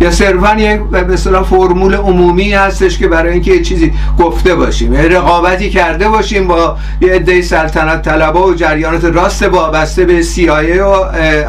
یا 0.01 0.11
صرفا 0.11 0.55
یک 0.59 0.81
به 0.81 1.13
اصطلاح 1.13 1.43
فرمول 1.43 1.95
عمومی 1.95 2.51
هستش 2.51 2.97
که 2.97 3.07
برای 3.07 3.33
اینکه 3.33 3.51
یه 3.51 3.61
چیزی 3.61 3.93
گفته 4.19 4.55
باشیم 4.55 4.93
رقابتی 4.93 5.69
کرده 5.69 6.09
باشیم 6.09 6.47
با 6.47 6.77
یه 7.01 7.13
عده 7.13 7.41
سلطنت 7.41 8.01
طلبه 8.01 8.39
و 8.39 8.53
جریانات 8.53 9.05
راست 9.05 9.43
وابسته 9.43 10.05
به 10.05 10.23
CIA 10.23 10.79
و 10.79 10.93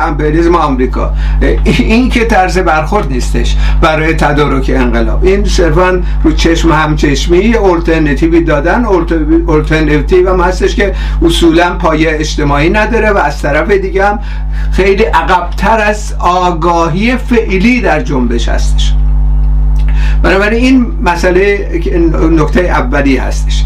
امپریالیسم 0.01 0.55
آمریکا. 0.55 1.13
این 1.65 2.09
که 2.09 2.25
طرز 2.25 2.59
برخورد 2.59 3.13
نیستش 3.13 3.57
برای 3.81 4.15
تدارک 4.15 4.71
انقلاب. 4.75 5.25
این 5.25 5.45
صرفا 5.45 6.01
رو 6.25 6.33
چشم 6.33 6.73
همچشمی 6.73 7.57
الटरनेटیوی 7.57 8.41
دادن 8.41 8.85
الटरनेटیو 9.49 10.33
هم 10.33 10.41
هستش 10.41 10.75
که 10.75 10.95
اصولا 11.23 11.75
پایه 11.75 12.11
اجتماعی 12.11 12.71
نداره 12.71 13.11
و 13.11 13.19
از 13.19 13.43
طرف 13.43 13.71
دیگه 13.71 14.07
هم 14.07 14.19
خیلی 14.73 15.03
عقبتر 15.03 15.81
از 15.81 16.15
آگاهی 16.19 17.17
فعلی 17.17 17.81
در 17.81 18.01
جنبش 18.01 18.40
هستش. 18.49 18.93
بنابراین 20.23 20.65
این 20.65 20.87
مسئله 21.03 21.71
نکته 22.31 22.61
اولی 22.61 23.17
هستش. 23.17 23.65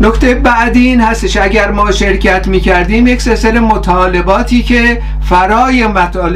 نکته 0.00 0.34
بعدی 0.34 0.86
این 0.86 1.00
هستش 1.00 1.36
اگر 1.36 1.70
ما 1.70 1.90
شرکت 1.90 2.48
می‌کردیم 2.48 3.06
یک 3.06 3.22
سلسله 3.22 3.60
مطالباتی 3.60 4.62
که 4.62 5.02
فرای 5.20 5.86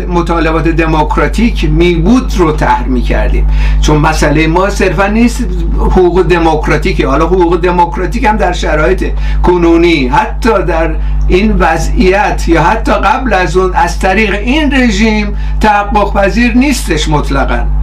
مطالبات 0.09 0.69
دموکراتیک 0.69 1.71
می 1.71 1.95
بود 1.95 2.35
رو 2.37 2.53
طرح 2.53 2.85
می‌کردیم. 2.87 3.47
چون 3.81 3.97
مسئله 3.97 4.47
ما 4.47 4.71
صرفا 4.71 5.07
نیست 5.07 5.47
حقوق 5.79 6.23
دموکراتیک 6.23 7.05
حالا 7.05 7.27
حقوق 7.27 7.61
دموکراتیک 7.61 8.25
هم 8.25 8.37
در 8.37 8.53
شرایط 8.53 9.05
کنونی 9.43 10.09
حتی 10.09 10.63
در 10.63 10.95
این 11.29 11.53
وضعیت 11.53 12.49
یا 12.49 12.63
حتی 12.63 12.93
قبل 12.93 13.33
از 13.33 13.57
اون 13.57 13.75
از 13.75 13.99
طریق 13.99 14.35
این 14.35 14.75
رژیم 14.75 15.37
تحقق 15.61 16.15
پذیر 16.15 16.57
نیستش 16.57 17.09
مطلقا. 17.09 17.76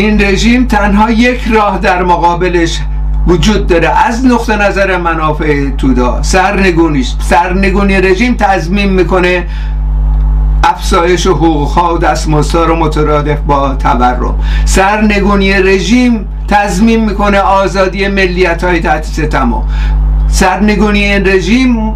این 0.00 0.20
رژیم 0.20 0.66
تنها 0.66 1.10
یک 1.10 1.40
راه 1.52 1.78
در 1.78 2.02
مقابلش 2.02 2.80
وجود 3.26 3.66
داره. 3.66 4.06
از 4.06 4.26
نقطه 4.26 4.56
نظر 4.56 4.96
منافع 4.96 5.70
تودا 5.70 6.22
سرنگونیش 6.22 7.14
سرنگونی 7.18 8.00
رژیم 8.00 8.36
تضمین 8.38 8.88
می‌کنه 8.90 9.46
افزایش 10.64 11.26
حقوقها 11.26 11.94
و 11.94 11.98
دستمزدها 11.98 12.64
رو 12.64 12.76
مترادف 12.76 13.38
با 13.40 13.74
تورم. 13.74 14.34
سرنگونی 14.64 15.52
رژیم 15.52 16.26
تضمین 16.48 17.04
می‌کنه 17.04 17.38
آزادی 17.38 18.08
ملیت 18.08 18.64
های 18.64 18.80
تحت 18.80 19.04
ستما 19.04 19.64
سرنگونی 20.28 21.18
رژیم 21.18 21.94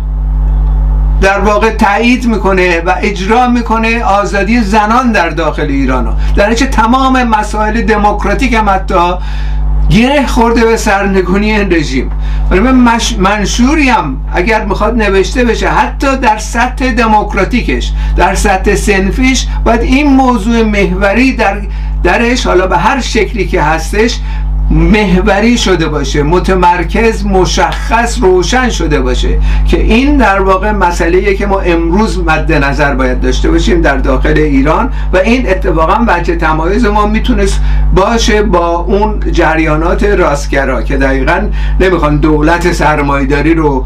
در 1.21 1.39
واقع 1.39 1.71
تایید 1.71 2.27
می‌کنه 2.27 2.81
و 2.81 2.95
اجرا 3.03 3.49
می‌کنه 3.49 4.05
آزادی 4.05 4.61
زنان 4.61 5.13
در 5.13 5.29
داخل 5.29 5.67
ایران 5.67 6.17
در 6.37 6.55
چه 6.55 6.67
تمام 6.67 7.23
مسائل 7.23 7.83
دموکراتیک 7.83 8.53
هم 8.53 8.69
حتی 8.69 9.15
گره 9.91 10.27
خورده 10.27 10.65
به 10.65 10.77
سرنگونی 10.77 11.53
این 11.53 11.73
رژیم 11.73 12.11
مش... 12.61 13.17
منشوری 13.19 13.89
هم 13.89 14.17
اگر 14.33 14.65
می‌خواد 14.65 14.97
نوشته 14.97 15.45
بشه 15.45 15.69
حتی 15.69 16.17
در 16.17 16.39
سطح 16.39 16.93
دموکراتیکش 16.93 17.93
در 18.17 18.35
سطح 18.35 18.75
سنفیش 18.75 19.47
باید 19.65 19.81
این 19.81 20.07
موضوع 20.07 20.63
محوری 20.63 21.37
در 21.37 21.61
درش 22.03 22.47
حالا 22.47 22.67
به 22.67 22.79
هر 22.79 23.01
شکلی 23.01 23.47
که 23.47 23.63
هستش 23.63 24.21
محوری 24.71 25.59
شده 25.59 25.89
باشه 25.89 26.23
متمرکز 26.23 27.27
مشخص 27.27 28.19
روشن 28.23 28.71
شده 28.71 29.01
باشه 29.01 29.39
که 29.67 29.81
این 29.81 30.17
در 30.17 30.41
واقع 30.41 30.71
مسئله 30.71 31.35
که 31.35 31.47
ما 31.47 31.61
امروز 31.61 32.19
مد 32.19 32.53
نظر 32.53 32.95
باید 32.95 33.21
داشته 33.21 33.51
باشیم 33.51 33.81
در 33.81 33.97
داخل 33.97 34.35
ایران 34.37 34.93
و 35.13 35.17
این 35.17 35.49
اتفاقا 35.49 36.05
وجه 36.09 36.37
تمایز 36.37 36.85
ما 36.87 37.07
می‌تونست 37.07 37.61
باشه 37.95 38.43
با 38.43 38.69
اون 38.69 39.21
جریانات 39.33 40.05
راستگرا 40.05 40.83
که 40.83 40.97
دقیقا 40.97 41.41
نمی‌خوان 41.81 42.17
دولت 42.17 42.73
سرمایداری 42.73 43.55
رو 43.55 43.85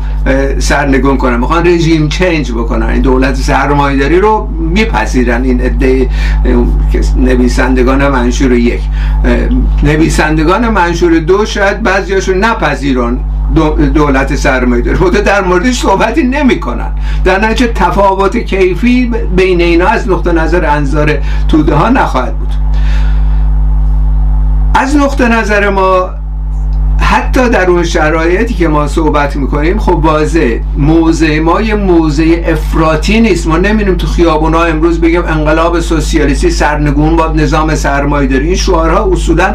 سرنگون 0.58 1.16
کنن 1.16 1.36
می‌خوان 1.36 1.66
رژیم 1.66 2.08
چنج 2.08 2.52
بکنن. 2.52 2.86
این 2.86 3.02
دولت 3.02 3.34
سرمایداری 3.34 4.20
رو 4.20 4.48
میپذیرن 4.74 5.42
این 5.44 5.60
عده 5.60 6.08
نویسندگان 7.16 8.08
منشور 8.08 8.52
یک. 8.52 8.80
نویسندگان 9.82 10.67
منشور 10.68 11.18
دو 11.18 11.46
شاید 11.46 11.82
بعضیاشون 11.82 12.38
نپذیرن 12.38 13.18
دولت 13.94 14.34
سرمایه 14.34 14.82
داره 14.82 14.96
خود 14.96 15.12
در 15.12 15.44
موردش 15.44 15.80
صحبتی 15.80 16.22
نمی‌کنن. 16.22 16.90
در 17.24 17.44
نتیجه 17.44 17.72
تفاوت 17.72 18.36
کیفی 18.36 19.12
بین 19.36 19.60
اینا 19.60 19.86
از 19.86 20.08
نقطه 20.08 20.32
نظر 20.32 20.64
انظار 20.64 21.18
توده 21.48 21.74
ها 21.74 21.88
نخواهد 21.88 22.38
بود. 22.38 22.48
از 24.74 24.96
نقطه 24.96 25.28
نظر 25.28 25.70
ما 25.70 26.10
حتی 27.00 27.48
در 27.48 27.70
اون 27.70 27.84
شرایطی 27.84 28.54
که 28.54 28.68
ما 28.68 28.86
صحبت 28.86 29.36
می‌کنیم 29.36 29.78
خب 29.78 29.94
واضح 29.94 30.58
موضع 30.76 31.40
ما 31.40 31.60
یه 31.60 31.74
موضع 31.74 32.42
افراطی 32.46 33.20
نیست. 33.20 33.46
ما 33.46 33.56
نمی‌دونیم 33.56 33.94
تو 33.94 34.06
خیابونا 34.06 34.62
امروز 34.62 35.00
بگیم 35.00 35.22
انقلاب 35.24 35.80
سوسیالیستی 35.80 36.50
سرنگون 36.50 37.16
با 37.16 37.32
نظام 37.32 37.74
سرمایه 37.74 38.28
داری 38.28 38.46
این 38.46 38.56
شعارها 38.56 39.12
اصولا 39.12 39.54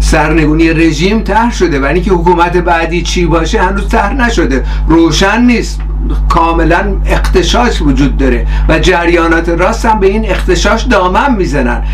سرنگونی 0.00 0.70
رژیم 0.70 1.20
طرح 1.20 1.52
شده 1.52 1.80
و 1.80 1.84
اینکه 1.84 2.10
حکومت 2.10 2.56
بعدی 2.56 3.02
چی 3.02 3.26
باشه 3.26 3.62
هنوز 3.62 3.88
طرح 3.88 4.12
نشده. 4.12 4.64
روشن 4.88 5.42
نیست. 5.42 5.80
کاملا 6.28 6.96
اختشاش 7.06 7.82
وجود 7.82 8.16
داره 8.16 8.46
و 8.68 8.78
جریانات 8.78 9.48
راست 9.48 9.86
هم 9.86 10.00
به 10.00 10.06
این 10.06 10.30
اختشاش 10.30 10.82
دامن 10.82 11.34
می‌زنن. 11.36 11.84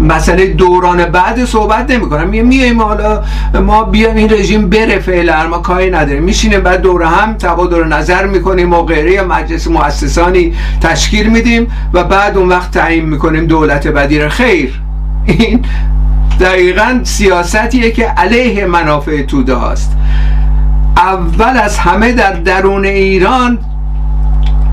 مسئله 0.00 0.46
دوران 0.46 1.04
بعد 1.04 1.44
صحبت 1.44 1.90
نمی‌کنم. 1.90 2.28
میگه 2.28 2.42
میایم 2.42 2.82
حالا 2.82 3.22
ما 3.62 3.84
بیایم 3.84 4.16
این 4.16 4.30
رژیم 4.30 4.70
بره 4.70 4.98
فعلا 4.98 5.48
ما 5.48 5.58
کاری 5.58 5.90
نداریم. 5.90 6.22
میشینیم 6.22 6.60
بعد 6.60 6.80
دوره 6.80 7.06
هم 7.08 7.34
تبادل 7.34 7.84
نظر 7.84 8.26
می‌کنیم 8.26 8.72
و 8.72 8.82
غیره 8.82 9.22
مجلس 9.22 9.68
مؤسسانی 9.68 10.54
تشکیل 10.80 11.26
میدیم 11.26 11.66
و 11.92 12.04
بعد 12.04 12.38
اون 12.38 12.48
وقت 12.48 12.70
تعیین 12.70 13.04
می‌کنیم 13.04 13.46
دولت 13.46 13.88
بدیر 13.88 14.28
خیر. 14.28 14.80
این 15.26 15.64
دقیقا 16.42 17.00
سیاستیه 17.04 17.90
که 17.90 18.06
علیه 18.06 18.66
منافع 18.66 19.22
توده 19.22 19.54
هاست. 19.54 19.96
اول 20.96 21.56
از 21.56 21.78
همه 21.78 22.12
در 22.12 22.32
درون 22.32 22.84
ایران 22.84 23.58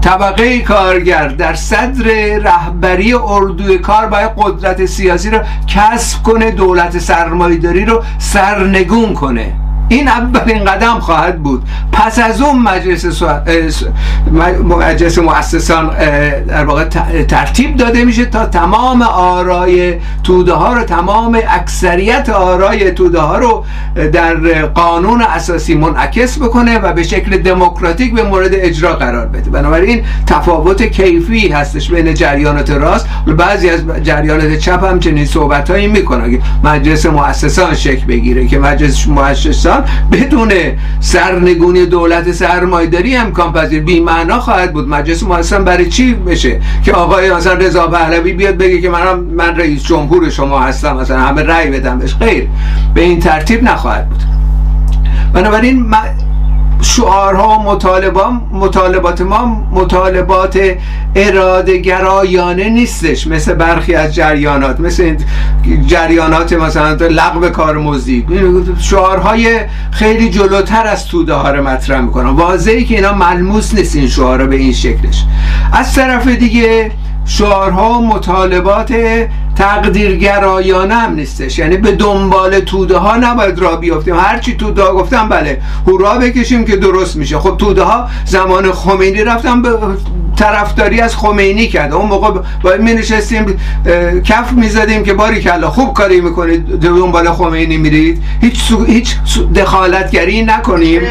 طبقه 0.02 0.60
کارگر 0.60 1.28
در 1.28 1.54
صدر 1.54 2.38
رهبری 2.38 3.14
اردوی 3.14 3.78
کار 3.78 4.08
باید 4.08 4.32
قدرت 4.38 4.86
سیاسی 4.86 5.30
رو 5.30 5.40
کسب 5.68 6.24
کنه 6.24 6.52
دولت 6.52 6.98
سرمایداری 6.98 7.86
رو 7.86 8.04
سرنگون 8.18 9.14
کنه. 9.14 9.54
این 9.90 10.08
اولین 10.08 10.66
قدم 10.66 11.00
خواهد 11.00 11.44
بود. 11.44 11.64
پس 11.92 12.20
از 12.20 12.42
اون 12.42 12.60
مجلس 12.60 13.24
مجلس 14.64 15.18
مؤسسان 15.18 15.90
در 16.48 16.66
واقع 16.66 16.84
ترتیب 17.24 17.78
داده 17.78 18.06
میشه 18.06 18.26
تا 18.26 18.46
تمام 18.46 19.02
آرای 19.02 19.96
توده 20.24 20.54
ها 20.54 20.74
رو 20.74 20.84
تمام 20.84 21.40
اکثریت 21.50 22.30
آرای 22.30 22.92
توده 22.92 23.20
ها 23.20 23.38
رو 23.38 23.66
در 24.14 24.66
قانون 24.66 25.22
اساسی 25.22 25.76
منعکس 25.76 26.38
بکنه 26.38 26.80
و 26.80 26.94
به 26.94 27.04
شکل 27.04 27.38
دموکراتیک 27.38 28.14
به 28.14 28.24
مورد 28.24 28.52
اجرا 28.54 28.94
قرار 28.94 29.26
بده. 29.26 29.50
بنابراین 29.50 30.04
تفاوت 30.28 30.84
کیفی 30.84 31.48
هستش 31.48 31.92
بین 31.92 32.14
جریانات 32.14 32.70
راست. 32.70 33.08
و 33.28 33.34
بعضی 33.34 33.70
از 33.70 33.82
جریانات 34.04 34.58
چپ 34.58 34.84
هم 34.84 35.00
چنین 35.00 35.26
صحبت 35.26 35.72
هایی 35.72 35.88
می‌کنن 35.88 36.32
که 36.32 36.42
مجلس 36.64 37.06
مؤسسان 37.06 37.76
شکل 37.76 38.06
بگیره 38.06 38.48
که 38.48 38.60
مجلس 38.60 39.08
مؤسسان 39.08 39.79
بدون 40.12 40.52
سرنگونی 41.00 41.86
دولت 41.86 42.32
سرمایداری 42.32 43.16
امکان 43.16 43.54
پذیر. 43.54 43.84
بی 43.84 44.00
معنا 44.00 44.40
خواهد 44.40 44.74
بود. 44.74 44.88
مجلس 44.88 45.24
مؤسسان 45.24 45.64
برای 45.64 45.90
چی 45.90 46.14
بشه؟ 46.14 46.62
که 46.84 46.94
آقای 46.94 47.32
مثلا 47.34 47.54
رضا 47.54 47.88
پهلوی 47.88 48.34
بیاد 48.34 48.58
بگه 48.58 48.82
که 48.82 48.90
من 48.90 49.20
من 49.20 49.56
رئیس 49.56 49.84
جمهور 49.84 50.30
شما 50.30 50.60
هستم 50.60 50.98
مثلا 50.98 51.20
همه 51.20 51.44
رأی 51.44 51.70
بدم 51.70 52.00
بهش. 52.00 52.16
غیر 52.16 52.48
به 52.94 53.02
این 53.02 53.20
ترتیب 53.20 53.64
نخواهد 53.64 54.10
بود. 54.10 54.24
بنابراین 55.34 55.86
شعارها 56.82 57.64
مطالبات 57.64 58.34
مطالبات 58.52 59.22
ما 59.22 59.68
مطالبات 59.72 60.60
اراده 61.16 61.78
گرایانه 61.78 62.70
نیستش. 62.70 63.28
مثل 63.28 63.54
برخی 63.54 63.96
از 63.96 64.16
جریانات 64.16 64.80
مثل 64.80 65.16
جریانات 65.88 66.54
مثلا 66.54 67.08
لغو 67.08 67.50
کارمزدی 67.50 68.26
شعارهای 68.80 69.60
خیلی 69.92 70.30
جلوتر 70.30 70.88
از 70.88 71.06
توده 71.08 71.34
ها 71.34 71.52
رو 71.52 71.64
مطرح 71.64 72.02
می‌کنن. 72.02 72.30
واضحی 72.30 72.86
که 72.86 72.96
اینا 72.96 73.14
ملموس 73.14 73.74
نیست 73.74 73.96
این 73.96 74.08
شعارها 74.08 74.48
به 74.48 74.56
این 74.56 74.74
شکلش. 74.74 75.26
از 75.74 75.94
طرف 75.94 76.28
دیگه 76.28 76.92
شعارها 77.26 77.90
و 77.90 78.08
مطالبات 78.08 78.94
تقدیرگرایانه 79.60 80.96
هم 80.96 81.14
نیستش. 81.14 81.60
یعنی 81.60 81.78
به 81.78 81.92
دنبال 81.92 82.60
توده 82.60 82.98
ها 82.98 83.16
نباید 83.16 83.60
را 83.60 83.76
بیافتیم 83.76 84.16
هرچی 84.16 84.56
توده 84.56 84.84
ها 84.84 84.94
گفتم 84.94 85.30
بله 85.30 85.62
هورا 85.88 86.18
بکشیم 86.18 86.66
که 86.66 86.76
درست 86.76 87.16
میشه. 87.16 87.40
خب 87.40 87.58
توده 87.58 87.84
ها 87.84 88.08
زمان 88.26 88.72
خمینی 88.72 89.24
رفتم 89.24 89.62
به 89.62 89.78
طرفداری 90.36 91.02
از 91.02 91.16
خمینی 91.16 91.68
کرد 91.68 91.94
اون 91.94 92.06
موقع 92.06 92.42
باید 92.64 92.82
می 92.82 92.94
نشستیم 92.94 93.46
کف 94.24 94.52
می 94.52 94.70
زدیم 94.70 95.04
که 95.04 95.14
باری 95.14 95.42
کلا 95.42 95.70
خوب 95.70 95.94
کاری 95.94 96.22
می‌کنید 96.22 96.80
دنبال 96.80 97.32
خمینی 97.32 97.78
میرید. 97.78 98.24
هیچ, 98.42 98.74
هیچ 98.88 99.16
دخالتگری 99.56 100.42
نکنیم. 100.42 101.02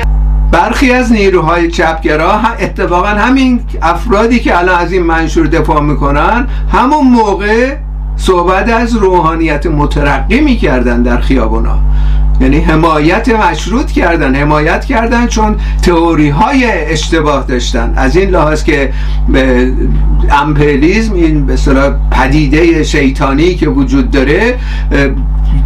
برخی 0.53 0.93
از 0.93 1.13
نیروهای 1.13 1.71
چپگرا 1.71 2.33
اتفاقا 2.61 3.09
همین 3.09 3.61
افرادی 3.83 4.41
که 4.41 4.59
الان 4.59 4.79
از 4.79 4.93
این 4.93 5.03
منشور 5.03 5.47
دفاع 5.47 5.81
می‌کنن 5.81 6.49
همون 6.73 7.07
موقع 7.07 7.75
صحبت 8.19 8.69
از 8.69 8.97
روحانیت 8.97 9.67
مترقی 9.67 10.41
می‌کردن 10.41 11.03
در 11.03 11.21
خیابونا. 11.21 11.79
یعنی 12.41 12.61
حمایت 12.61 13.29
مشروط 13.29 13.91
کردن 13.91 14.35
حمایت 14.35 14.85
کردن 14.85 15.27
چون 15.27 15.57
تئوری 15.83 16.29
های 16.29 16.65
اشتباه 16.65 17.45
داشتن. 17.49 17.93
از 17.97 18.17
این 18.17 18.31
لحاظ 18.31 18.65
که 18.65 18.93
امپلیزم 20.31 21.15
این 21.15 21.47
به 21.47 21.57
پدیده 22.11 22.83
شیطانی 22.85 23.55
که 23.55 23.69
وجود 23.69 24.11
داره 24.11 24.55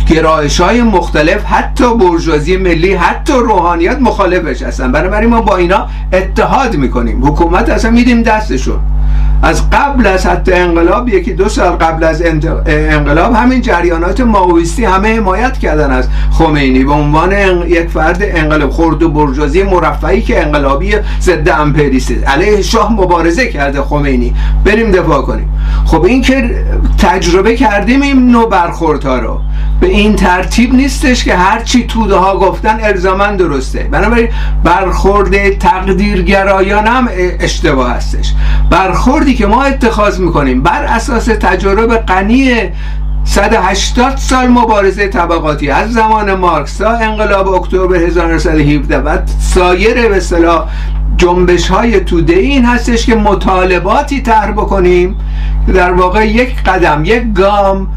گرایش 0.09 0.61
های 0.61 0.83
مختلف 0.83 1.45
حتی 1.45 1.95
برجوازی 1.95 2.57
ملی 2.57 2.95
حتی 2.95 3.33
روحانیت 3.33 4.01
مخالفش 4.01 4.63
هستن. 4.63 4.93
بنابراین 4.93 5.31
ما 5.31 5.41
با 5.41 5.57
اینا 5.57 5.87
اتحاد 6.13 6.77
می‌کنیم. 6.77 7.27
حکومت 7.27 7.71
اصلا 7.71 7.91
میدیم 7.91 8.23
دستشون. 8.23 8.79
از 9.43 9.71
قبل 9.71 10.07
از 10.07 10.27
حتی 10.27 10.53
انقلاب 10.53 11.09
یکی 11.09 11.33
دو 11.33 11.49
سال 11.49 11.71
قبل 11.71 12.05
از 12.05 12.23
انقلاب 12.67 13.35
همین 13.35 13.61
جریانات 13.61 14.21
ماویستی 14.21 14.85
همه 14.85 15.17
حمایت 15.17 15.59
کردن 15.59 15.91
از 15.91 16.09
خمینی 16.31 16.85
به 16.85 16.93
عنوان 16.93 17.33
یک 17.67 17.89
فرد 17.89 18.19
انقلاب 18.23 18.71
خرد 18.71 19.03
و 19.03 19.09
برجازی 19.09 19.63
مرفعی 19.63 20.23
که 20.23 20.43
انقلابی 20.43 20.95
ضد 21.21 21.49
امپریست 21.49 22.13
علیه 22.27 22.63
شاه 22.63 22.93
مبارزه 22.93 23.49
کرده 23.49 23.83
خمینی. 23.83 24.35
بریم 24.65 24.91
دفاع 24.91 25.23
کنیم. 25.23 25.49
خب 25.85 26.05
این 26.05 26.23
که 26.23 26.65
تجربه 26.99 27.57
کردیم 27.57 28.03
این 28.03 28.31
نوع 28.31 28.49
برخوردها 28.49 29.19
رو. 29.19 29.41
به 29.81 29.87
این 29.87 30.17
ترتیب 30.17 30.75
نیستش 30.75 31.25
که 31.25 31.35
هرچی 31.35 31.87
توده 31.87 32.17
ها 32.17 32.39
گفتن 32.39 32.79
الزاما 32.83 33.27
درسته. 33.27 33.89
بنابراین 33.91 34.29
برخورد 34.65 35.59
تقدیرگرایان 35.59 36.87
هم 36.87 37.09
اشتباه 37.41 37.91
هستش. 37.91 38.33
برخوردی 39.07 39.35
که 39.35 39.47
ما 39.47 39.63
اتخاذ 39.63 40.21
می‌کنیم. 40.21 40.63
بر 40.63 40.85
اساس 40.85 41.25
تجارب 41.25 41.97
غنی 41.97 42.55
180 43.25 44.17
سال 44.17 44.49
مبارزه 44.49 45.09
طبقاتی 45.09 45.71
از 45.71 45.93
زمان 45.93 46.35
مارکس 46.35 46.77
تا 46.77 46.91
انقلاب 46.91 47.49
اکتبر 47.49 47.97
1917 47.97 48.99
و 48.99 49.19
سایر 49.39 50.09
به 50.09 50.17
اصطلاح 50.17 50.69
جنبش 51.17 51.69
های 51.69 52.01
توده 52.01 52.35
این 52.35 52.65
هستش 52.65 53.07
که 53.07 53.15
مطالباتی 53.15 54.21
طرح 54.21 54.53
بکنیم 54.53 55.17
که 55.67 55.73
در 55.73 55.93
واقع 55.93 56.27
یک 56.29 56.63
قدم 56.63 57.03
یک 57.05 57.33
گام 57.35 57.89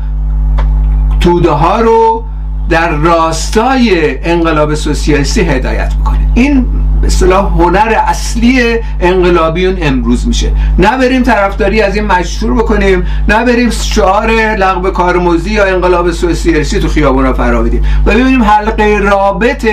توده 1.19 1.51
ها 1.51 1.81
رو 1.81 2.23
در 2.69 2.89
راستای 2.89 4.17
انقلاب 4.23 4.73
سوسیالیستی 4.73 5.41
هدایت 5.41 5.93
بکنه. 5.93 6.31
این 6.33 6.65
به 7.05 7.11
اصطلاح 7.11 7.53
هنر 7.53 7.95
اصلی 8.07 8.61
انقلابیون 8.99 9.77
امروز 9.81 10.27
میشه. 10.27 10.51
نه 10.79 10.97
بریم 10.97 11.23
طرفداری 11.23 11.81
از 11.81 11.95
این 11.95 12.05
مشهور 12.05 12.53
بکنیم 12.53 13.05
نه 13.29 13.45
بریم 13.45 13.69
شعار 13.69 14.31
لغو 14.31 14.89
کارمزدی 14.89 15.49
یا 15.49 15.65
انقلاب 15.65 16.11
سوسیالیستی 16.11 16.79
تو 16.79 16.87
خیابونا 16.87 17.33
فرا 17.33 17.63
بدیم. 17.63 17.83
و 18.05 18.11
ببینیم 18.11 18.43
حلقه 18.43 18.99
رابط 18.99 19.67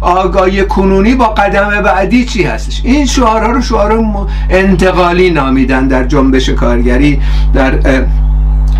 آگاهی 0.00 0.64
کنونی 0.64 1.14
با 1.14 1.26
قدم 1.26 1.82
بعدی 1.82 2.24
چی 2.24 2.42
هستش. 2.42 2.80
این 2.84 3.06
شعارها 3.06 3.52
رو 3.52 3.62
شعار 3.62 4.04
انتقالی 4.50 5.30
نامیدن 5.30 5.88
در 5.88 6.04
جنبش 6.04 6.48
کارگری 6.48 7.20
در 7.54 8.04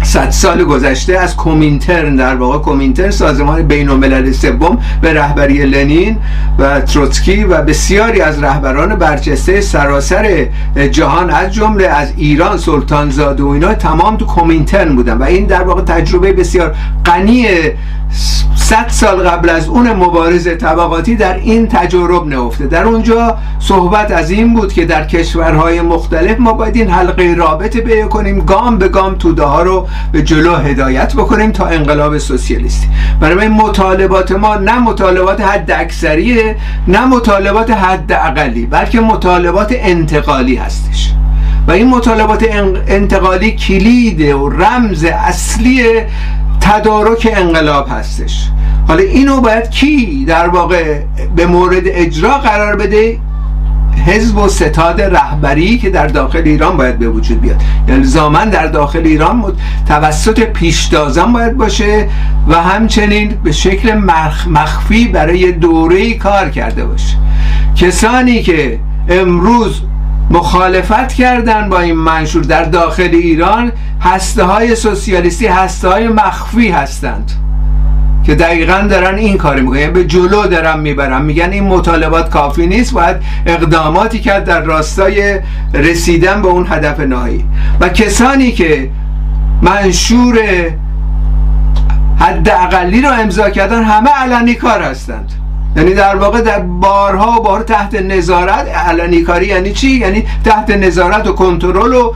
صد 0.05 0.31
سال 0.31 0.65
گذشته 0.65 1.19
از 1.19 1.37
کومینترن 1.37 2.17
در 2.17 2.35
واقع. 2.35 2.59
کومینترن 2.59 3.11
سازمان 3.11 3.63
بین 3.63 3.89
الملل 3.89 4.33
سوم 4.33 4.79
به 5.01 5.13
رهبری 5.13 5.67
لنین 5.67 6.17
و 6.59 6.81
تروتسکی 6.81 7.45
و 7.45 7.63
بسیاری 7.63 8.21
از 8.21 8.43
رهبران 8.43 8.97
برجسته 8.97 9.61
سراسر 9.61 10.47
جهان 10.91 11.31
از 11.31 11.55
جمله 11.55 11.87
از 11.87 12.13
ایران 12.17 12.59
سلطان 12.59 13.11
زاده 13.11 13.43
و 13.43 13.49
اینا 13.49 13.75
تمام 13.75 14.17
تو 14.17 14.25
کومینترن 14.25 14.97
بودن 14.97 15.19
و 15.19 15.23
این 15.23 15.47
در 15.47 15.63
واقع 15.63 15.83
تجربه 15.83 16.33
بسیار 16.33 16.75
غنی 17.07 17.47
صد 18.57 18.89
سال 18.89 19.29
قبل 19.29 19.49
از 19.49 19.69
اون 19.69 19.93
مبارزه 19.93 20.57
طبقاتی 20.57 21.17
در 21.17 21.35
این 21.35 21.69
تجرب 21.69 22.27
نفته 22.27 22.67
در 22.67 22.85
اونجا 22.85 23.39
صحبت 23.59 24.11
از 24.11 24.31
این 24.31 24.55
بود 24.55 24.73
که 24.73 24.85
در 24.85 25.05
کشورهای 25.05 25.81
مختلف 25.81 26.41
ما 26.41 26.53
باید 26.53 26.77
این 26.77 26.91
حلقه 26.91 27.35
رابطه 27.35 27.81
بیه 27.81 28.05
کنیم 28.05 28.41
گام 28.41 28.79
به 28.79 28.89
گام 28.89 29.15
توده 29.15 29.43
ها 29.43 29.63
رو 29.63 29.89
به 30.13 30.23
جلو 30.23 30.57
هدایت 30.57 31.15
بکنیم 31.15 31.53
تا 31.53 31.67
انقلاب 31.67 32.19
سوسیالیستی. 32.19 32.89
برای 33.21 33.49
مطالبات 33.49 34.33
ما 34.33 34.55
نه 34.55 34.79
مطالبات 34.79 35.41
حد 35.41 35.71
اکثریه 35.71 36.57
نه 36.89 37.07
مطالبات 37.07 37.71
حد 37.71 38.13
اقلی 38.13 38.67
بلکه 38.67 39.01
مطالبات 39.01 39.69
انتقالی 39.71 40.57
هستش. 40.57 41.13
و 41.69 41.71
این 41.73 41.89
مطالبات 41.89 42.45
انتقالی 42.87 43.53
کلید 43.57 44.21
و 44.21 44.49
رمز 44.49 45.05
اصلی 45.05 45.83
تدارک 46.65 47.29
انقلاب 47.37 47.89
هستش. 47.91 48.49
حالا 48.89 49.03
اینو 49.03 49.41
باید 49.41 49.71
کی 49.71 50.25
در 50.25 50.49
واقع 50.49 51.01
به 51.37 51.47
مورد 51.47 51.83
اجرا 51.85 52.39
قرار 52.39 52.77
بده؟ 52.77 53.19
حزب 54.07 54.39
و 54.39 54.49
ستاد 54.49 55.03
رهبری 55.03 55.79
که 55.79 55.91
در 55.91 56.07
داخل 56.07 56.43
ایران 56.45 56.77
باید 56.77 56.99
به 56.99 57.09
وجود 57.09 57.41
بیاد. 57.41 57.63
یعنی 57.89 58.05
زامن 58.05 58.51
در 58.51 58.67
داخل 58.67 59.03
ایران 59.05 59.53
توسط 59.89 60.41
پیشتازان 60.41 61.33
باید 61.33 61.57
باشه 61.57 62.09
و 62.49 62.63
همچنین 62.63 63.29
به 63.45 63.53
شکل 63.53 63.95
مخفی 64.47 65.09
برای 65.09 65.53
دوره 65.53 66.15
کار 66.15 66.51
کرده 66.51 66.85
باشه. 66.85 67.17
کسانی 67.77 68.43
که 68.43 68.79
امروز 69.09 69.81
مخالفت 70.31 71.13
کردن 71.13 71.69
با 71.69 71.81
این 71.81 71.95
منشور. 71.95 72.43
در 72.43 72.65
داخل 72.65 73.09
ایران 73.13 73.73
هسته 74.01 74.45
های 74.45 74.77
سوسیالیستی 74.77 75.47
هسته 75.47 75.89
های 75.89 76.09
مخفی 76.09 76.69
هستند 76.69 77.33
که 78.27 78.35
دقیقا 78.35 78.87
دارن 78.91 79.15
این 79.15 79.37
کاری 79.37 79.61
می‌کنن. 79.61 79.79
یعنی 79.79 79.93
به 79.93 80.05
جلو 80.05 80.47
دارن 80.47 80.81
می‌برن. 80.81 81.23
میگن 81.23 81.51
این 81.51 81.65
مطالبات 81.65 82.31
کافی 82.31 82.67
نیست 82.67 82.93
باید 82.93 83.17
اقداماتی 83.47 84.19
کرد 84.19 84.45
در 84.45 84.61
راستای 84.61 85.41
رسیدن 85.75 86.43
به 86.43 86.49
اون 86.49 86.67
هدف 86.71 87.01
نهایی. 87.01 87.45
و 87.81 87.89
کسانی 87.89 88.53
که 88.53 88.91
منشور 89.63 90.39
حد 92.19 92.49
اقلی 92.49 93.03
رو 93.03 93.11
امضا 93.13 93.51
کردن 93.51 93.83
همه 93.85 94.11
علنی 94.11 94.55
کار 94.55 94.83
هستند. 94.83 95.33
یعنی 95.77 95.95
در 95.95 96.17
واقع 96.17 96.41
در 96.41 96.59
بارها 96.59 97.41
و 97.41 97.43
بار 97.43 97.63
تحت 97.63 97.95
نظارت 97.95 98.69
علنی 98.69 99.23
کاری 99.23 99.47
یعنی 99.47 99.73
چی؟ 99.73 99.91
یعنی 99.91 100.27
تحت 100.45 100.71
نظارت 100.71 101.27
و 101.27 101.33
کنترل 101.33 101.95
و 101.95 102.13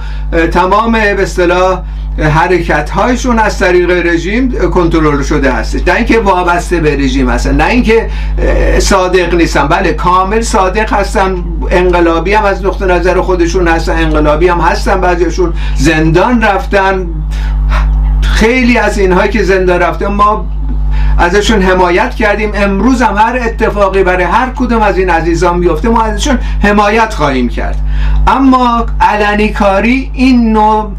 تمام 0.53 0.93
به 0.93 1.23
اصطلاح 1.23 1.83
حرکت 2.19 2.91
هایشون 2.91 3.39
از 3.39 3.59
طریق 3.59 3.91
رژیم 3.91 4.71
کنترل 4.71 5.23
شده 5.23 5.53
هستش. 5.53 5.89
نه 5.89 5.95
اینکه 5.95 6.19
وابسته 6.19 6.81
به 6.81 6.97
رژیم 6.97 7.29
هستن 7.29 7.57
نه 7.57 7.65
اینکه 7.65 8.11
صادق 8.79 9.35
نیستن. 9.35 9.67
بله 9.69 9.93
کامل 9.93 10.41
صادق 10.41 10.93
هستن 10.93 11.45
انقلابی 11.71 12.35
هم 12.35 12.45
از 12.45 12.65
نقطه 12.65 12.87
نظر 12.87 13.21
خودشون 13.21 13.69
هستن 13.69 13.93
انقلابی 13.93 14.49
هم 14.49 14.61
هستن 14.61 15.01
بعضیشون 15.01 15.53
زندان 15.77 16.43
رفتن. 16.43 17.09
خیلی 18.23 18.79
از 18.79 18.99
اینهایی 18.99 19.31
که 19.31 19.43
زندان 19.43 19.81
رفتن 19.81 20.07
ما 20.07 20.47
ازشون 21.19 21.63
حمایت 21.63 22.15
کردیم. 22.15 22.51
امروز 22.55 23.03
هم 23.03 23.17
هر 23.17 23.39
اتفاقی 23.47 24.03
برای 24.03 24.25
هر 24.25 24.51
کدوم 24.57 24.83
از 24.83 24.99
این 24.99 25.11
عزیزان 25.11 25.61
بیفته 25.61 25.89
ما 25.89 26.03
ازشون 26.03 26.39
حمایت 26.63 27.15
خواهیم 27.15 27.49
کرد. 27.49 27.79
اما 28.27 28.87
علنی 29.01 29.49
کاری 29.49 30.11
این 30.15 30.53
نوع 30.53 30.93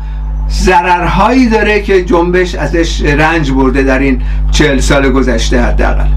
ضررهایی 0.49 1.49
داره 1.49 1.81
که 1.81 2.03
جنبش 2.03 2.55
ازش 2.55 3.01
رنج 3.01 3.51
برده 3.51 3.83
در 3.83 3.99
این 3.99 4.21
چهل 4.51 4.79
سال 4.79 5.09
گذشته 5.09 5.61
حداقل. 5.61 6.07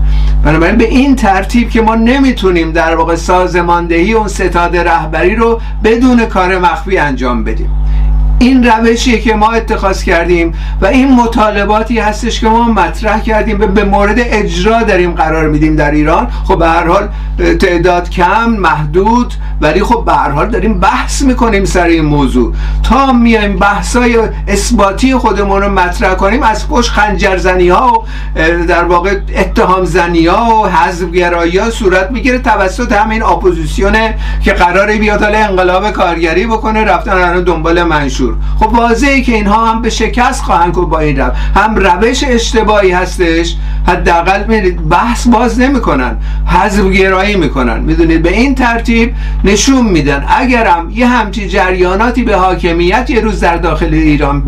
بنابراین 0.44 0.76
به 0.76 0.88
این 0.88 1.16
ترتیب 1.16 1.70
که 1.70 1.82
ما 1.82 1.94
نمی‌تونیم 1.94 2.72
در 2.72 2.94
واقع 2.94 3.14
سازماندهی 3.14 4.12
اون 4.12 4.28
ستاد 4.28 4.76
رهبری 4.76 5.36
رو 5.36 5.60
بدون 5.84 6.26
کار 6.26 6.58
مخفی 6.58 6.98
انجام 6.98 7.44
بدیم. 7.44 7.70
این 8.42 8.64
روشیه 8.64 9.20
که 9.20 9.34
ما 9.34 9.50
اتخاذ 9.50 10.02
کردیم 10.02 10.54
و 10.80 10.86
این 10.86 11.14
مطالباتی 11.14 11.98
هستش 11.98 12.40
که 12.40 12.48
ما 12.48 12.64
مطرح 12.64 13.20
کردیم 13.20 13.58
به 13.58 13.84
مورد 13.84 14.16
اجرا 14.18 14.82
داریم 14.82 15.12
قرار 15.12 15.48
میدیم 15.48 15.76
در 15.76 15.90
ایران. 15.90 16.28
خب 16.44 16.58
به 16.58 16.68
هر 16.68 16.86
حال 16.86 17.08
تعداد 17.60 18.10
کم 18.10 18.50
محدود 18.50 19.34
ولی 19.60 19.82
خب 19.82 20.04
به 20.06 20.12
هر 20.12 20.30
حال 20.30 20.50
داریم 20.50 20.80
بحث 20.80 21.22
می‌کنیم 21.22 21.64
سر 21.64 21.86
این 21.86 22.04
موضوع. 22.04 22.54
تا 22.82 23.12
میایم 23.12 23.56
بحثای 23.56 24.18
اثباتی 24.48 25.14
خودمون 25.14 25.62
رو 25.62 25.68
مطرح 25.68 26.14
کنیم 26.14 26.42
از 26.42 26.68
پشت 26.68 26.90
خنجرزنی 26.90 27.68
ها 27.68 28.04
و 28.36 28.66
در 28.66 28.84
واقع 28.84 29.18
اتهام 29.36 29.84
زنی 29.84 30.26
ها 30.26 30.62
و 30.62 30.68
حزب 30.68 31.12
گرایی 31.12 31.58
ها 31.58 31.70
صورت 31.70 32.10
می‌گیره. 32.10 32.38
توسط 32.38 32.92
همین 32.92 33.22
اپوزیسیونه 33.22 34.18
که 34.44 34.52
قراره 34.52 34.96
بیاد 34.98 35.22
انقلاب 35.22 35.90
کارگری 35.90 36.46
بکنه 36.46 36.84
رفتن 36.84 37.42
دنبال 37.42 37.82
منشور. 37.82 38.31
خب 38.60 38.72
واضحه 38.72 39.20
که 39.20 39.34
اینها 39.34 39.66
هم 39.66 39.82
به 39.82 39.90
شکست 39.90 40.42
خواهند 40.42 40.72
با 40.72 40.98
این 40.98 41.16
رو 41.16 41.30
هم 41.56 41.76
روش 41.76 42.24
اشتباهی 42.28 42.90
هستش. 42.90 43.56
حداقل 43.86 44.44
می‌دید 44.48 44.88
بحث 44.88 45.28
باز 45.28 45.60
نمی‌کنن. 45.60 46.16
حذف 46.46 46.84
گرایی 46.90 47.36
می‌کنن. 47.36 47.80
می‌دونید؟ 47.80 48.22
به 48.22 48.32
این 48.32 48.54
ترتیب 48.54 49.14
نشون 49.44 49.86
میدن. 49.86 50.24
اگرم 50.28 50.90
یه 50.90 51.06
همچی 51.06 51.48
جریاناتی 51.48 52.22
به 52.22 52.36
حاکمیت 52.36 53.10
یه 53.10 53.20
روز 53.20 53.40
در 53.40 53.56
داخل 53.56 53.94
ایران 53.94 54.42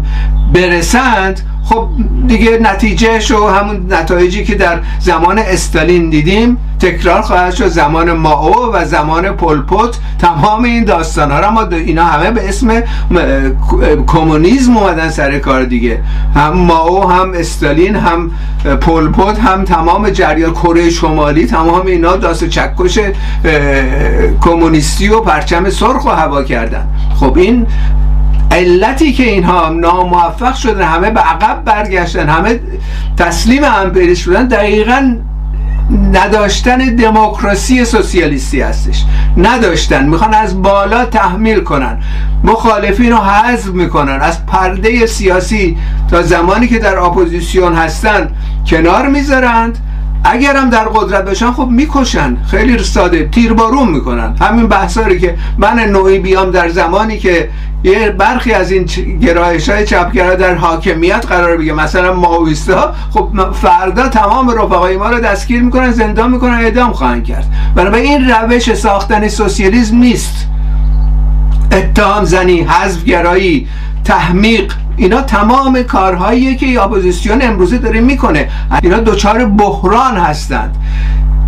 برسند 0.54 1.40
خب 1.64 1.88
دیگه 2.26 2.58
نتیجهش 2.62 3.30
و 3.30 3.48
همون 3.48 3.86
نتایجی 3.90 4.44
که 4.44 4.54
در 4.54 4.80
زمان 5.00 5.38
استالین 5.38 6.10
دیدیم 6.10 6.56
تکرار 6.80 7.22
خواهد 7.22 7.54
شد. 7.54 7.66
زمان 7.68 8.12
ماو 8.12 8.72
و 8.72 8.84
زمان 8.84 9.28
پولپوت 9.30 9.98
تمام 10.18 10.64
این 10.64 10.84
داستان 10.84 11.30
ها 11.30 11.40
را 11.40 11.50
ما 11.50 11.62
اینا 11.62 12.04
همه 12.04 12.30
به 12.30 12.48
اسم 12.48 12.82
کمونیسم 14.06 14.76
اومدن 14.76 15.10
سر 15.10 15.38
کار 15.38 15.64
دیگه. 15.64 16.00
هم 16.34 16.52
ماو 16.52 17.10
هم 17.10 17.32
استالین 17.34 17.96
هم 17.96 18.30
پولپوت 18.80 19.38
هم 19.38 19.64
تمام 19.64 20.10
جریان 20.10 20.52
کره 20.52 20.90
شمالی 20.90 21.46
تمام 21.46 21.86
اینا 21.86 22.16
داست 22.16 22.44
چکش 22.44 22.98
کمونیستی 24.40 25.08
و 25.08 25.20
پرچم 25.20 25.70
سرخ 25.70 26.04
و 26.04 26.10
هوا 26.10 26.42
کردن. 26.42 26.86
خب 27.20 27.38
این 27.38 27.66
علتی 28.50 29.12
که 29.12 29.22
اینها 29.22 29.68
ناموفق 29.68 30.54
شدن 30.54 30.82
همه 30.82 31.10
به 31.10 31.20
عقب 31.20 31.64
برگشتن 31.64 32.28
همه 32.28 32.60
تسلیم 33.16 33.64
امپریالیسم 33.64 34.18
شدن 34.18 34.46
دقیقا 34.46 35.16
نداشتن 36.12 36.78
دموکراسی 36.78 37.84
سوسیالیستی 37.84 38.60
هستش. 38.60 39.04
نداشتن 39.36 40.06
می‌خوان 40.06 40.34
از 40.34 40.62
بالا 40.62 41.04
تحمیل 41.04 41.60
کنن. 41.60 42.02
مخالفین 42.44 43.10
رو 43.12 43.18
حذف 43.18 43.66
می‌کنن. 43.66 44.20
از 44.20 44.46
پرده 44.46 45.06
سیاسی 45.06 45.78
تا 46.10 46.22
زمانی 46.22 46.68
که 46.68 46.78
در 46.78 46.98
اپوزیسیون 46.98 47.74
هستن 47.74 48.30
کنار 48.66 49.08
می‌ذارند. 49.08 49.78
اگر 50.24 50.56
هم 50.56 50.70
در 50.70 50.84
قدرت 50.84 51.24
باشن 51.24 51.52
خب 51.52 51.68
می‌کشن. 51.70 52.36
خیلی 52.50 52.78
ساده 52.78 53.28
تیربارون 53.28 53.88
می‌کنن. 53.88 54.36
همین 54.40 54.66
بحثایی 54.66 55.18
که 55.18 55.38
من 55.58 55.78
نوعی 55.78 56.18
بیام 56.18 56.50
در 56.50 56.68
زمانی 56.68 57.18
که 57.18 57.48
یه 57.84 58.10
برخی 58.10 58.52
از 58.52 58.70
این 58.70 58.84
گرایش 59.20 59.68
های 59.68 59.86
چپگرا 59.86 60.34
در 60.34 60.54
حاکمیت 60.54 61.26
قرار 61.26 61.56
بگه. 61.56 61.72
مثلا 61.72 62.14
ها 62.14 62.92
خب 63.10 63.52
فردا 63.52 64.08
تمام 64.08 64.50
رفقای 64.50 64.96
ما 64.96 65.10
رو 65.10 65.20
دستگیر 65.20 65.62
می‌کنن 65.62 65.90
زندان 65.90 66.30
می‌کنن 66.30 66.54
اعدام 66.54 66.92
خواهند 66.92 67.24
کرد. 67.24 67.46
بنابراین 67.74 68.06
این 68.06 68.30
روش 68.30 68.74
ساختن 68.74 69.28
سوسیالیسم 69.28 69.96
نیست. 69.96 70.46
اتهام 71.72 72.24
زنی 72.24 72.60
حذف 72.60 73.04
گرایی 73.04 73.68
تحمیق 74.04 74.72
اینا 74.96 75.20
تمام 75.22 75.82
کارهاییه 75.82 76.54
که 76.54 76.82
اپوزیسیون 76.82 77.42
امروزه 77.42 77.78
داره 77.78 78.00
می‌کنه. 78.00 78.48
اینا 78.82 78.98
دچار 78.98 79.44
بحران 79.44 80.16
هستند. 80.16 80.76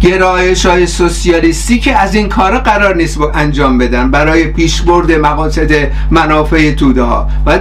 گرایش 0.00 0.66
های 0.66 0.86
سوسیالیستی 0.86 1.78
که 1.78 1.96
از 1.96 2.14
این 2.14 2.28
کار 2.28 2.58
قرار 2.58 2.96
نیست 2.96 3.18
انجام 3.34 3.78
بدن 3.78 4.10
برای 4.10 4.44
پیشبرد 4.44 5.12
مقاصد 5.12 5.70
منافع 6.10 6.74
توده 6.74 7.02
ها. 7.02 7.28
و 7.46 7.58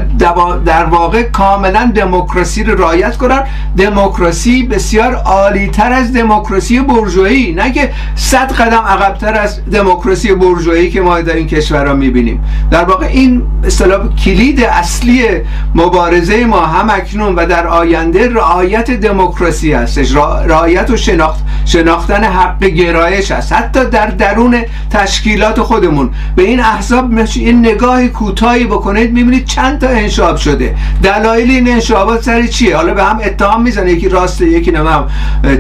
در 0.66 0.86
واقع 0.86 1.24
کاملا 1.24 1.92
دموکراسی 1.96 2.64
رو 2.64 2.82
رعایت 2.82 3.18
کنن. 3.18 3.44
دموکراسی 3.78 4.64
بسیار 4.64 5.14
عالی 5.16 5.68
تر 5.68 5.94
از 5.94 6.14
دموکراسی 6.14 6.80
برجوهی. 6.80 7.52
نه 7.52 7.72
که 7.72 7.92
صد 8.16 8.52
قدم 8.52 8.82
عقبتر 8.82 9.34
از 9.34 9.66
دموکراسی 9.72 10.36
برجوهی 10.36 10.90
که 10.90 11.02
ما 11.02 11.22
در 11.22 11.34
این 11.34 11.48
کشورها 11.48 11.94
می‌بینیم. 11.94 12.44
در 12.72 12.84
واقع 12.84 13.06
این 13.06 13.44
اصطلاح 13.64 14.16
کلید 14.16 14.62
اصلی 14.64 15.26
مبارزه 15.76 16.46
ما 16.46 16.66
هم 16.66 16.90
اکنون 16.90 17.36
و 17.36 17.46
در 17.46 17.68
آینده 17.68 18.30
رعایت 18.30 18.92
دموکراسی 18.92 19.74
هستش. 19.74 20.16
رعایت 20.48 20.90
و 20.90 20.98
شناخت 20.98 21.40
شناختن 21.66 22.24
حق 22.26 22.64
گرایش 22.64 23.32
است. 23.32 23.54
حتی 23.54 23.86
در 23.86 24.08
درون 24.08 24.58
تشکیلات 24.90 25.62
خودمون. 25.62 26.10
به 26.36 26.44
این 26.44 26.60
احزاب 26.60 27.20
این 27.36 27.60
نگاهی 27.60 28.10
کوتاهی 28.10 28.66
بکنید 28.66 29.14
می‌بینید 29.14 29.46
چند 29.46 29.80
تا 29.80 29.88
انشاب 29.88 30.38
شده. 30.38 30.76
دلایل 31.04 31.50
این 31.50 31.70
انشابات 31.70 32.24
سر 32.24 32.48
چیه؟ 32.48 32.76
حالا 32.76 32.94
به 32.94 33.04
هم 33.04 33.20
اتهام 33.24 33.62
می‌زنه. 33.62 33.92
یکی 33.92 34.10
راست 34.10 34.42
یکی 34.42 34.72
نمام 34.72 35.08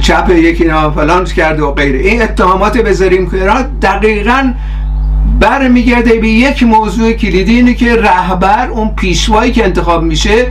چپ 0.01 0.29
یکی 0.29 0.65
نمام 0.65 0.93
فلان 0.93 1.25
کرده 1.25 1.63
و 1.63 1.71
غیره. 1.71 1.99
این 1.99 2.21
اتهامات 2.21 2.77
بذاریم 2.77 3.29
که 3.29 3.37
دقیقا 3.81 4.53
برمیگرده 5.39 6.19
به 6.19 6.27
یک 6.27 6.63
موضوع 6.63 7.11
کلیدی 7.11 7.55
اینه 7.55 7.73
که 7.73 7.95
رهبر 7.95 8.67
اون 8.67 8.89
پیشوایی 8.95 9.51
که 9.51 9.65
انتخاب 9.65 10.03
میشه 10.03 10.45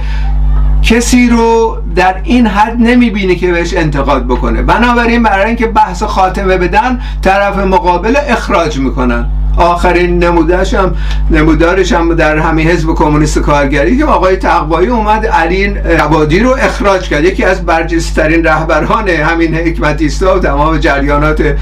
کسی 0.84 1.28
رو 1.28 1.78
در 1.96 2.20
این 2.24 2.46
حد 2.46 2.76
نمی‌بینه 2.78 3.34
که 3.34 3.52
بهش 3.52 3.74
انتقاد 3.74 4.24
بکنه. 4.24 4.62
بنابراین 4.62 5.22
برای 5.22 5.46
اینکه 5.46 5.66
بحث 5.66 6.02
خاتمه 6.02 6.56
بدن 6.56 7.00
طرف 7.22 7.58
مقابل 7.58 8.16
اخراج 8.28 8.78
می‌کنن. 8.78 9.26
آخرین 9.56 10.24
نمودارش 10.24 10.74
هم 10.74 10.94
نمودارش 11.30 11.92
هم 11.92 12.14
در 12.14 12.38
همین 12.38 12.68
حزب 12.68 12.94
کمونیست 12.94 13.38
کارگری 13.38 13.98
که 13.98 14.04
آقای 14.04 14.36
تقوایی 14.36 14.88
اومد 14.88 15.26
علی 15.26 15.64
عبادی 15.64 16.40
رو 16.40 16.56
اخراج 16.60 17.08
کرد. 17.08 17.24
یکی 17.24 17.44
از 17.44 17.66
برجسترین 17.66 18.44
رهبران 18.44 19.08
همین 19.08 19.54
حکمتیستا 19.54 20.36
و 20.36 20.38
تمام 20.38 20.78
جریانات 20.78 21.56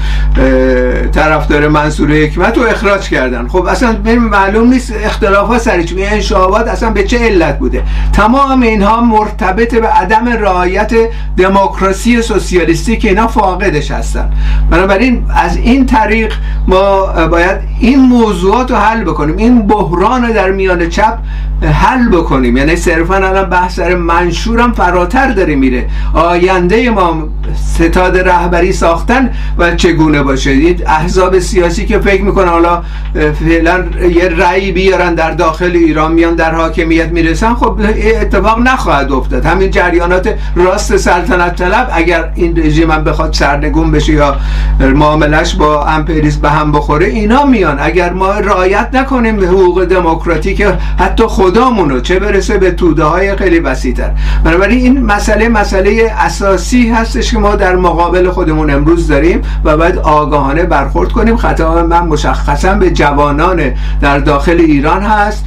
طرفدار 1.11 1.67
منصور 1.67 2.11
حکمت 2.11 2.57
رو 2.57 2.63
اخراج 2.63 3.09
کردن. 3.09 3.47
خب 3.47 3.65
اصلا 3.65 3.95
معلوم 4.19 4.69
نیست 4.69 4.93
اختلافات 5.03 5.61
سر 5.61 5.83
چی. 5.83 6.03
اصلا 6.03 6.89
به 6.89 7.03
چه 7.03 7.19
علت 7.19 7.59
بوده؟ 7.59 7.83
تمام 8.13 8.61
اینها 8.61 9.01
مرتبط 9.01 9.75
به 9.75 9.87
عدم 9.87 10.27
رعایت 10.27 10.93
دموکراسی 11.37 12.21
سوسیالیستی 12.21 12.97
که 12.97 13.09
اینا 13.09 13.27
فاقدش 13.27 13.91
هستن. 13.91 14.31
بنابراین 14.69 15.25
از 15.35 15.57
این 15.57 15.85
طریق 15.85 16.33
ما 16.67 17.05
باید 17.27 17.57
این 17.83 17.99
موضوعات 17.99 18.71
رو 18.71 18.77
حل 18.77 19.03
بکنیم. 19.03 19.37
این 19.37 19.67
بحران 19.67 20.31
در 20.31 20.51
میان 20.51 20.89
چپ 20.89 21.17
حل 21.63 22.09
بکنیم. 22.09 22.57
یعنی 22.57 22.75
صرفا 22.75 23.15
الان 23.15 23.49
بحث 23.49 23.79
منشورم 23.79 24.71
فراتر 24.73 25.31
داره 25.31 25.55
میره. 25.55 25.89
آینده 26.13 26.89
ما 26.89 27.23
ستاد 27.75 28.17
رهبری 28.17 28.73
ساختن 28.73 29.29
و 29.57 29.75
چگونه 29.75 30.23
باشه؟ 30.23 30.75
احزاب 30.87 31.39
سیاسی 31.39 31.85
که 31.85 31.99
فکر 31.99 32.23
می‌کنن 32.23 32.47
حالا 32.47 32.81
فعلا 33.13 33.85
یه 34.09 34.29
رأی 34.29 34.71
بیارن 34.71 35.15
در 35.15 35.31
داخل 35.31 35.71
ایران 35.73 36.11
میان 36.11 36.35
در 36.35 36.55
حاکمیت 36.55 37.07
می‌رسن 37.07 37.53
خب 37.53 37.79
اتفاق 38.21 38.59
نخواهد 38.59 39.11
افتاد. 39.11 39.45
همین 39.45 39.71
جریانات 39.71 40.35
راست 40.55 40.97
سلطنت 40.97 41.55
طلب 41.55 41.89
اگر 41.93 42.31
این 42.35 42.57
رژیم 42.57 42.91
هم 42.91 43.03
بخواد 43.03 43.33
سرنگون 43.33 43.91
بشه 43.91 44.13
یا 44.13 44.35
معاملش 44.79 45.55
با 45.55 45.85
امپریز 45.85 46.41
به 46.41 46.49
هم 46.49 46.71
بخوره 46.71 47.05
اینا 47.05 47.45
میان. 47.45 47.72
اگر 47.79 48.13
ما 48.13 48.31
رعایت 48.31 48.89
نکنیم 48.93 49.37
به 49.37 49.47
حقوق 49.47 49.85
دموکراتیک 49.85 50.61
حتی 50.99 51.23
خدامونو 51.27 51.99
چه 51.99 52.19
برسه 52.19 52.57
به 52.57 52.71
توده 52.71 53.03
های 53.03 53.35
خیلی 53.35 53.59
وسیعتر. 53.59 54.11
بنابراین 54.43 54.79
این 54.79 55.05
مسئله 55.05 55.49
مسئله 55.49 56.13
اساسی 56.19 56.89
هستش 56.89 57.31
که 57.31 57.37
ما 57.37 57.55
در 57.55 57.75
مقابل 57.75 58.29
خودمون 58.29 58.69
امروز 58.69 59.07
داریم 59.07 59.41
و 59.63 59.77
باید 59.77 59.97
آگاهانه 59.97 60.63
برخورد 60.63 61.11
کنیم. 61.11 61.37
خطاب 61.37 61.77
من 61.77 62.07
مشخصا 62.07 62.73
به 62.73 62.91
جوانان 62.91 63.61
در 64.01 64.19
داخل 64.19 64.57
ایران 64.59 65.01
هست. 65.01 65.45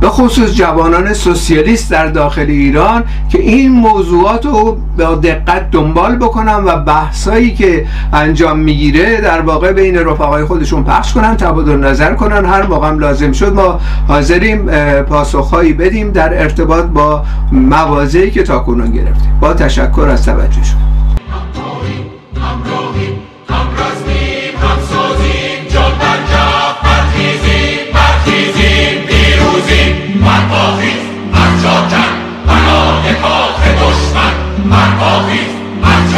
به 0.00 0.08
خصوص 0.08 0.54
جوانان 0.54 1.12
سوسیالیست 1.12 1.90
در 1.90 2.06
داخل 2.06 2.46
ایران 2.48 3.04
که 3.28 3.40
این 3.40 3.72
موضوعات 3.72 4.46
رو 4.46 4.78
با 4.98 5.14
دقت 5.14 5.70
دنبال 5.70 6.16
بکنن 6.16 6.64
و 6.64 6.76
بحثایی 6.76 7.54
که 7.54 7.86
انجام 8.12 8.58
می‌گیره 8.58 9.20
در 9.20 9.40
واقع 9.40 9.72
بین 9.72 9.98
رفقای 9.98 10.44
خودشون 10.44 10.84
پخش 10.84 11.12
کنن 11.12 11.36
تبادل 11.36 11.76
نظر 11.76 12.14
کنن. 12.14 12.44
هر 12.44 12.66
موقع 12.66 12.90
لازم 12.90 13.32
شد 13.32 13.54
ما 13.54 13.80
حاضریم 14.08 14.66
پاسخهایی 15.02 15.72
بدیم 15.72 16.10
در 16.10 16.42
ارتباط 16.42 16.84
با 16.84 17.24
موازهی 17.52 18.30
که 18.30 18.42
تاکنون 18.42 18.90
گرفتیم. 18.90 19.38
با 19.40 19.54
تشکر 19.54 20.08
از 20.10 20.24
توجهشون 20.24 20.78
برپاخیز 30.24 31.02
بنای 32.46 33.14
کاخ 33.22 33.60
دشمن 33.62 34.32
برپاخیز 34.70 35.50
از 35.82 36.14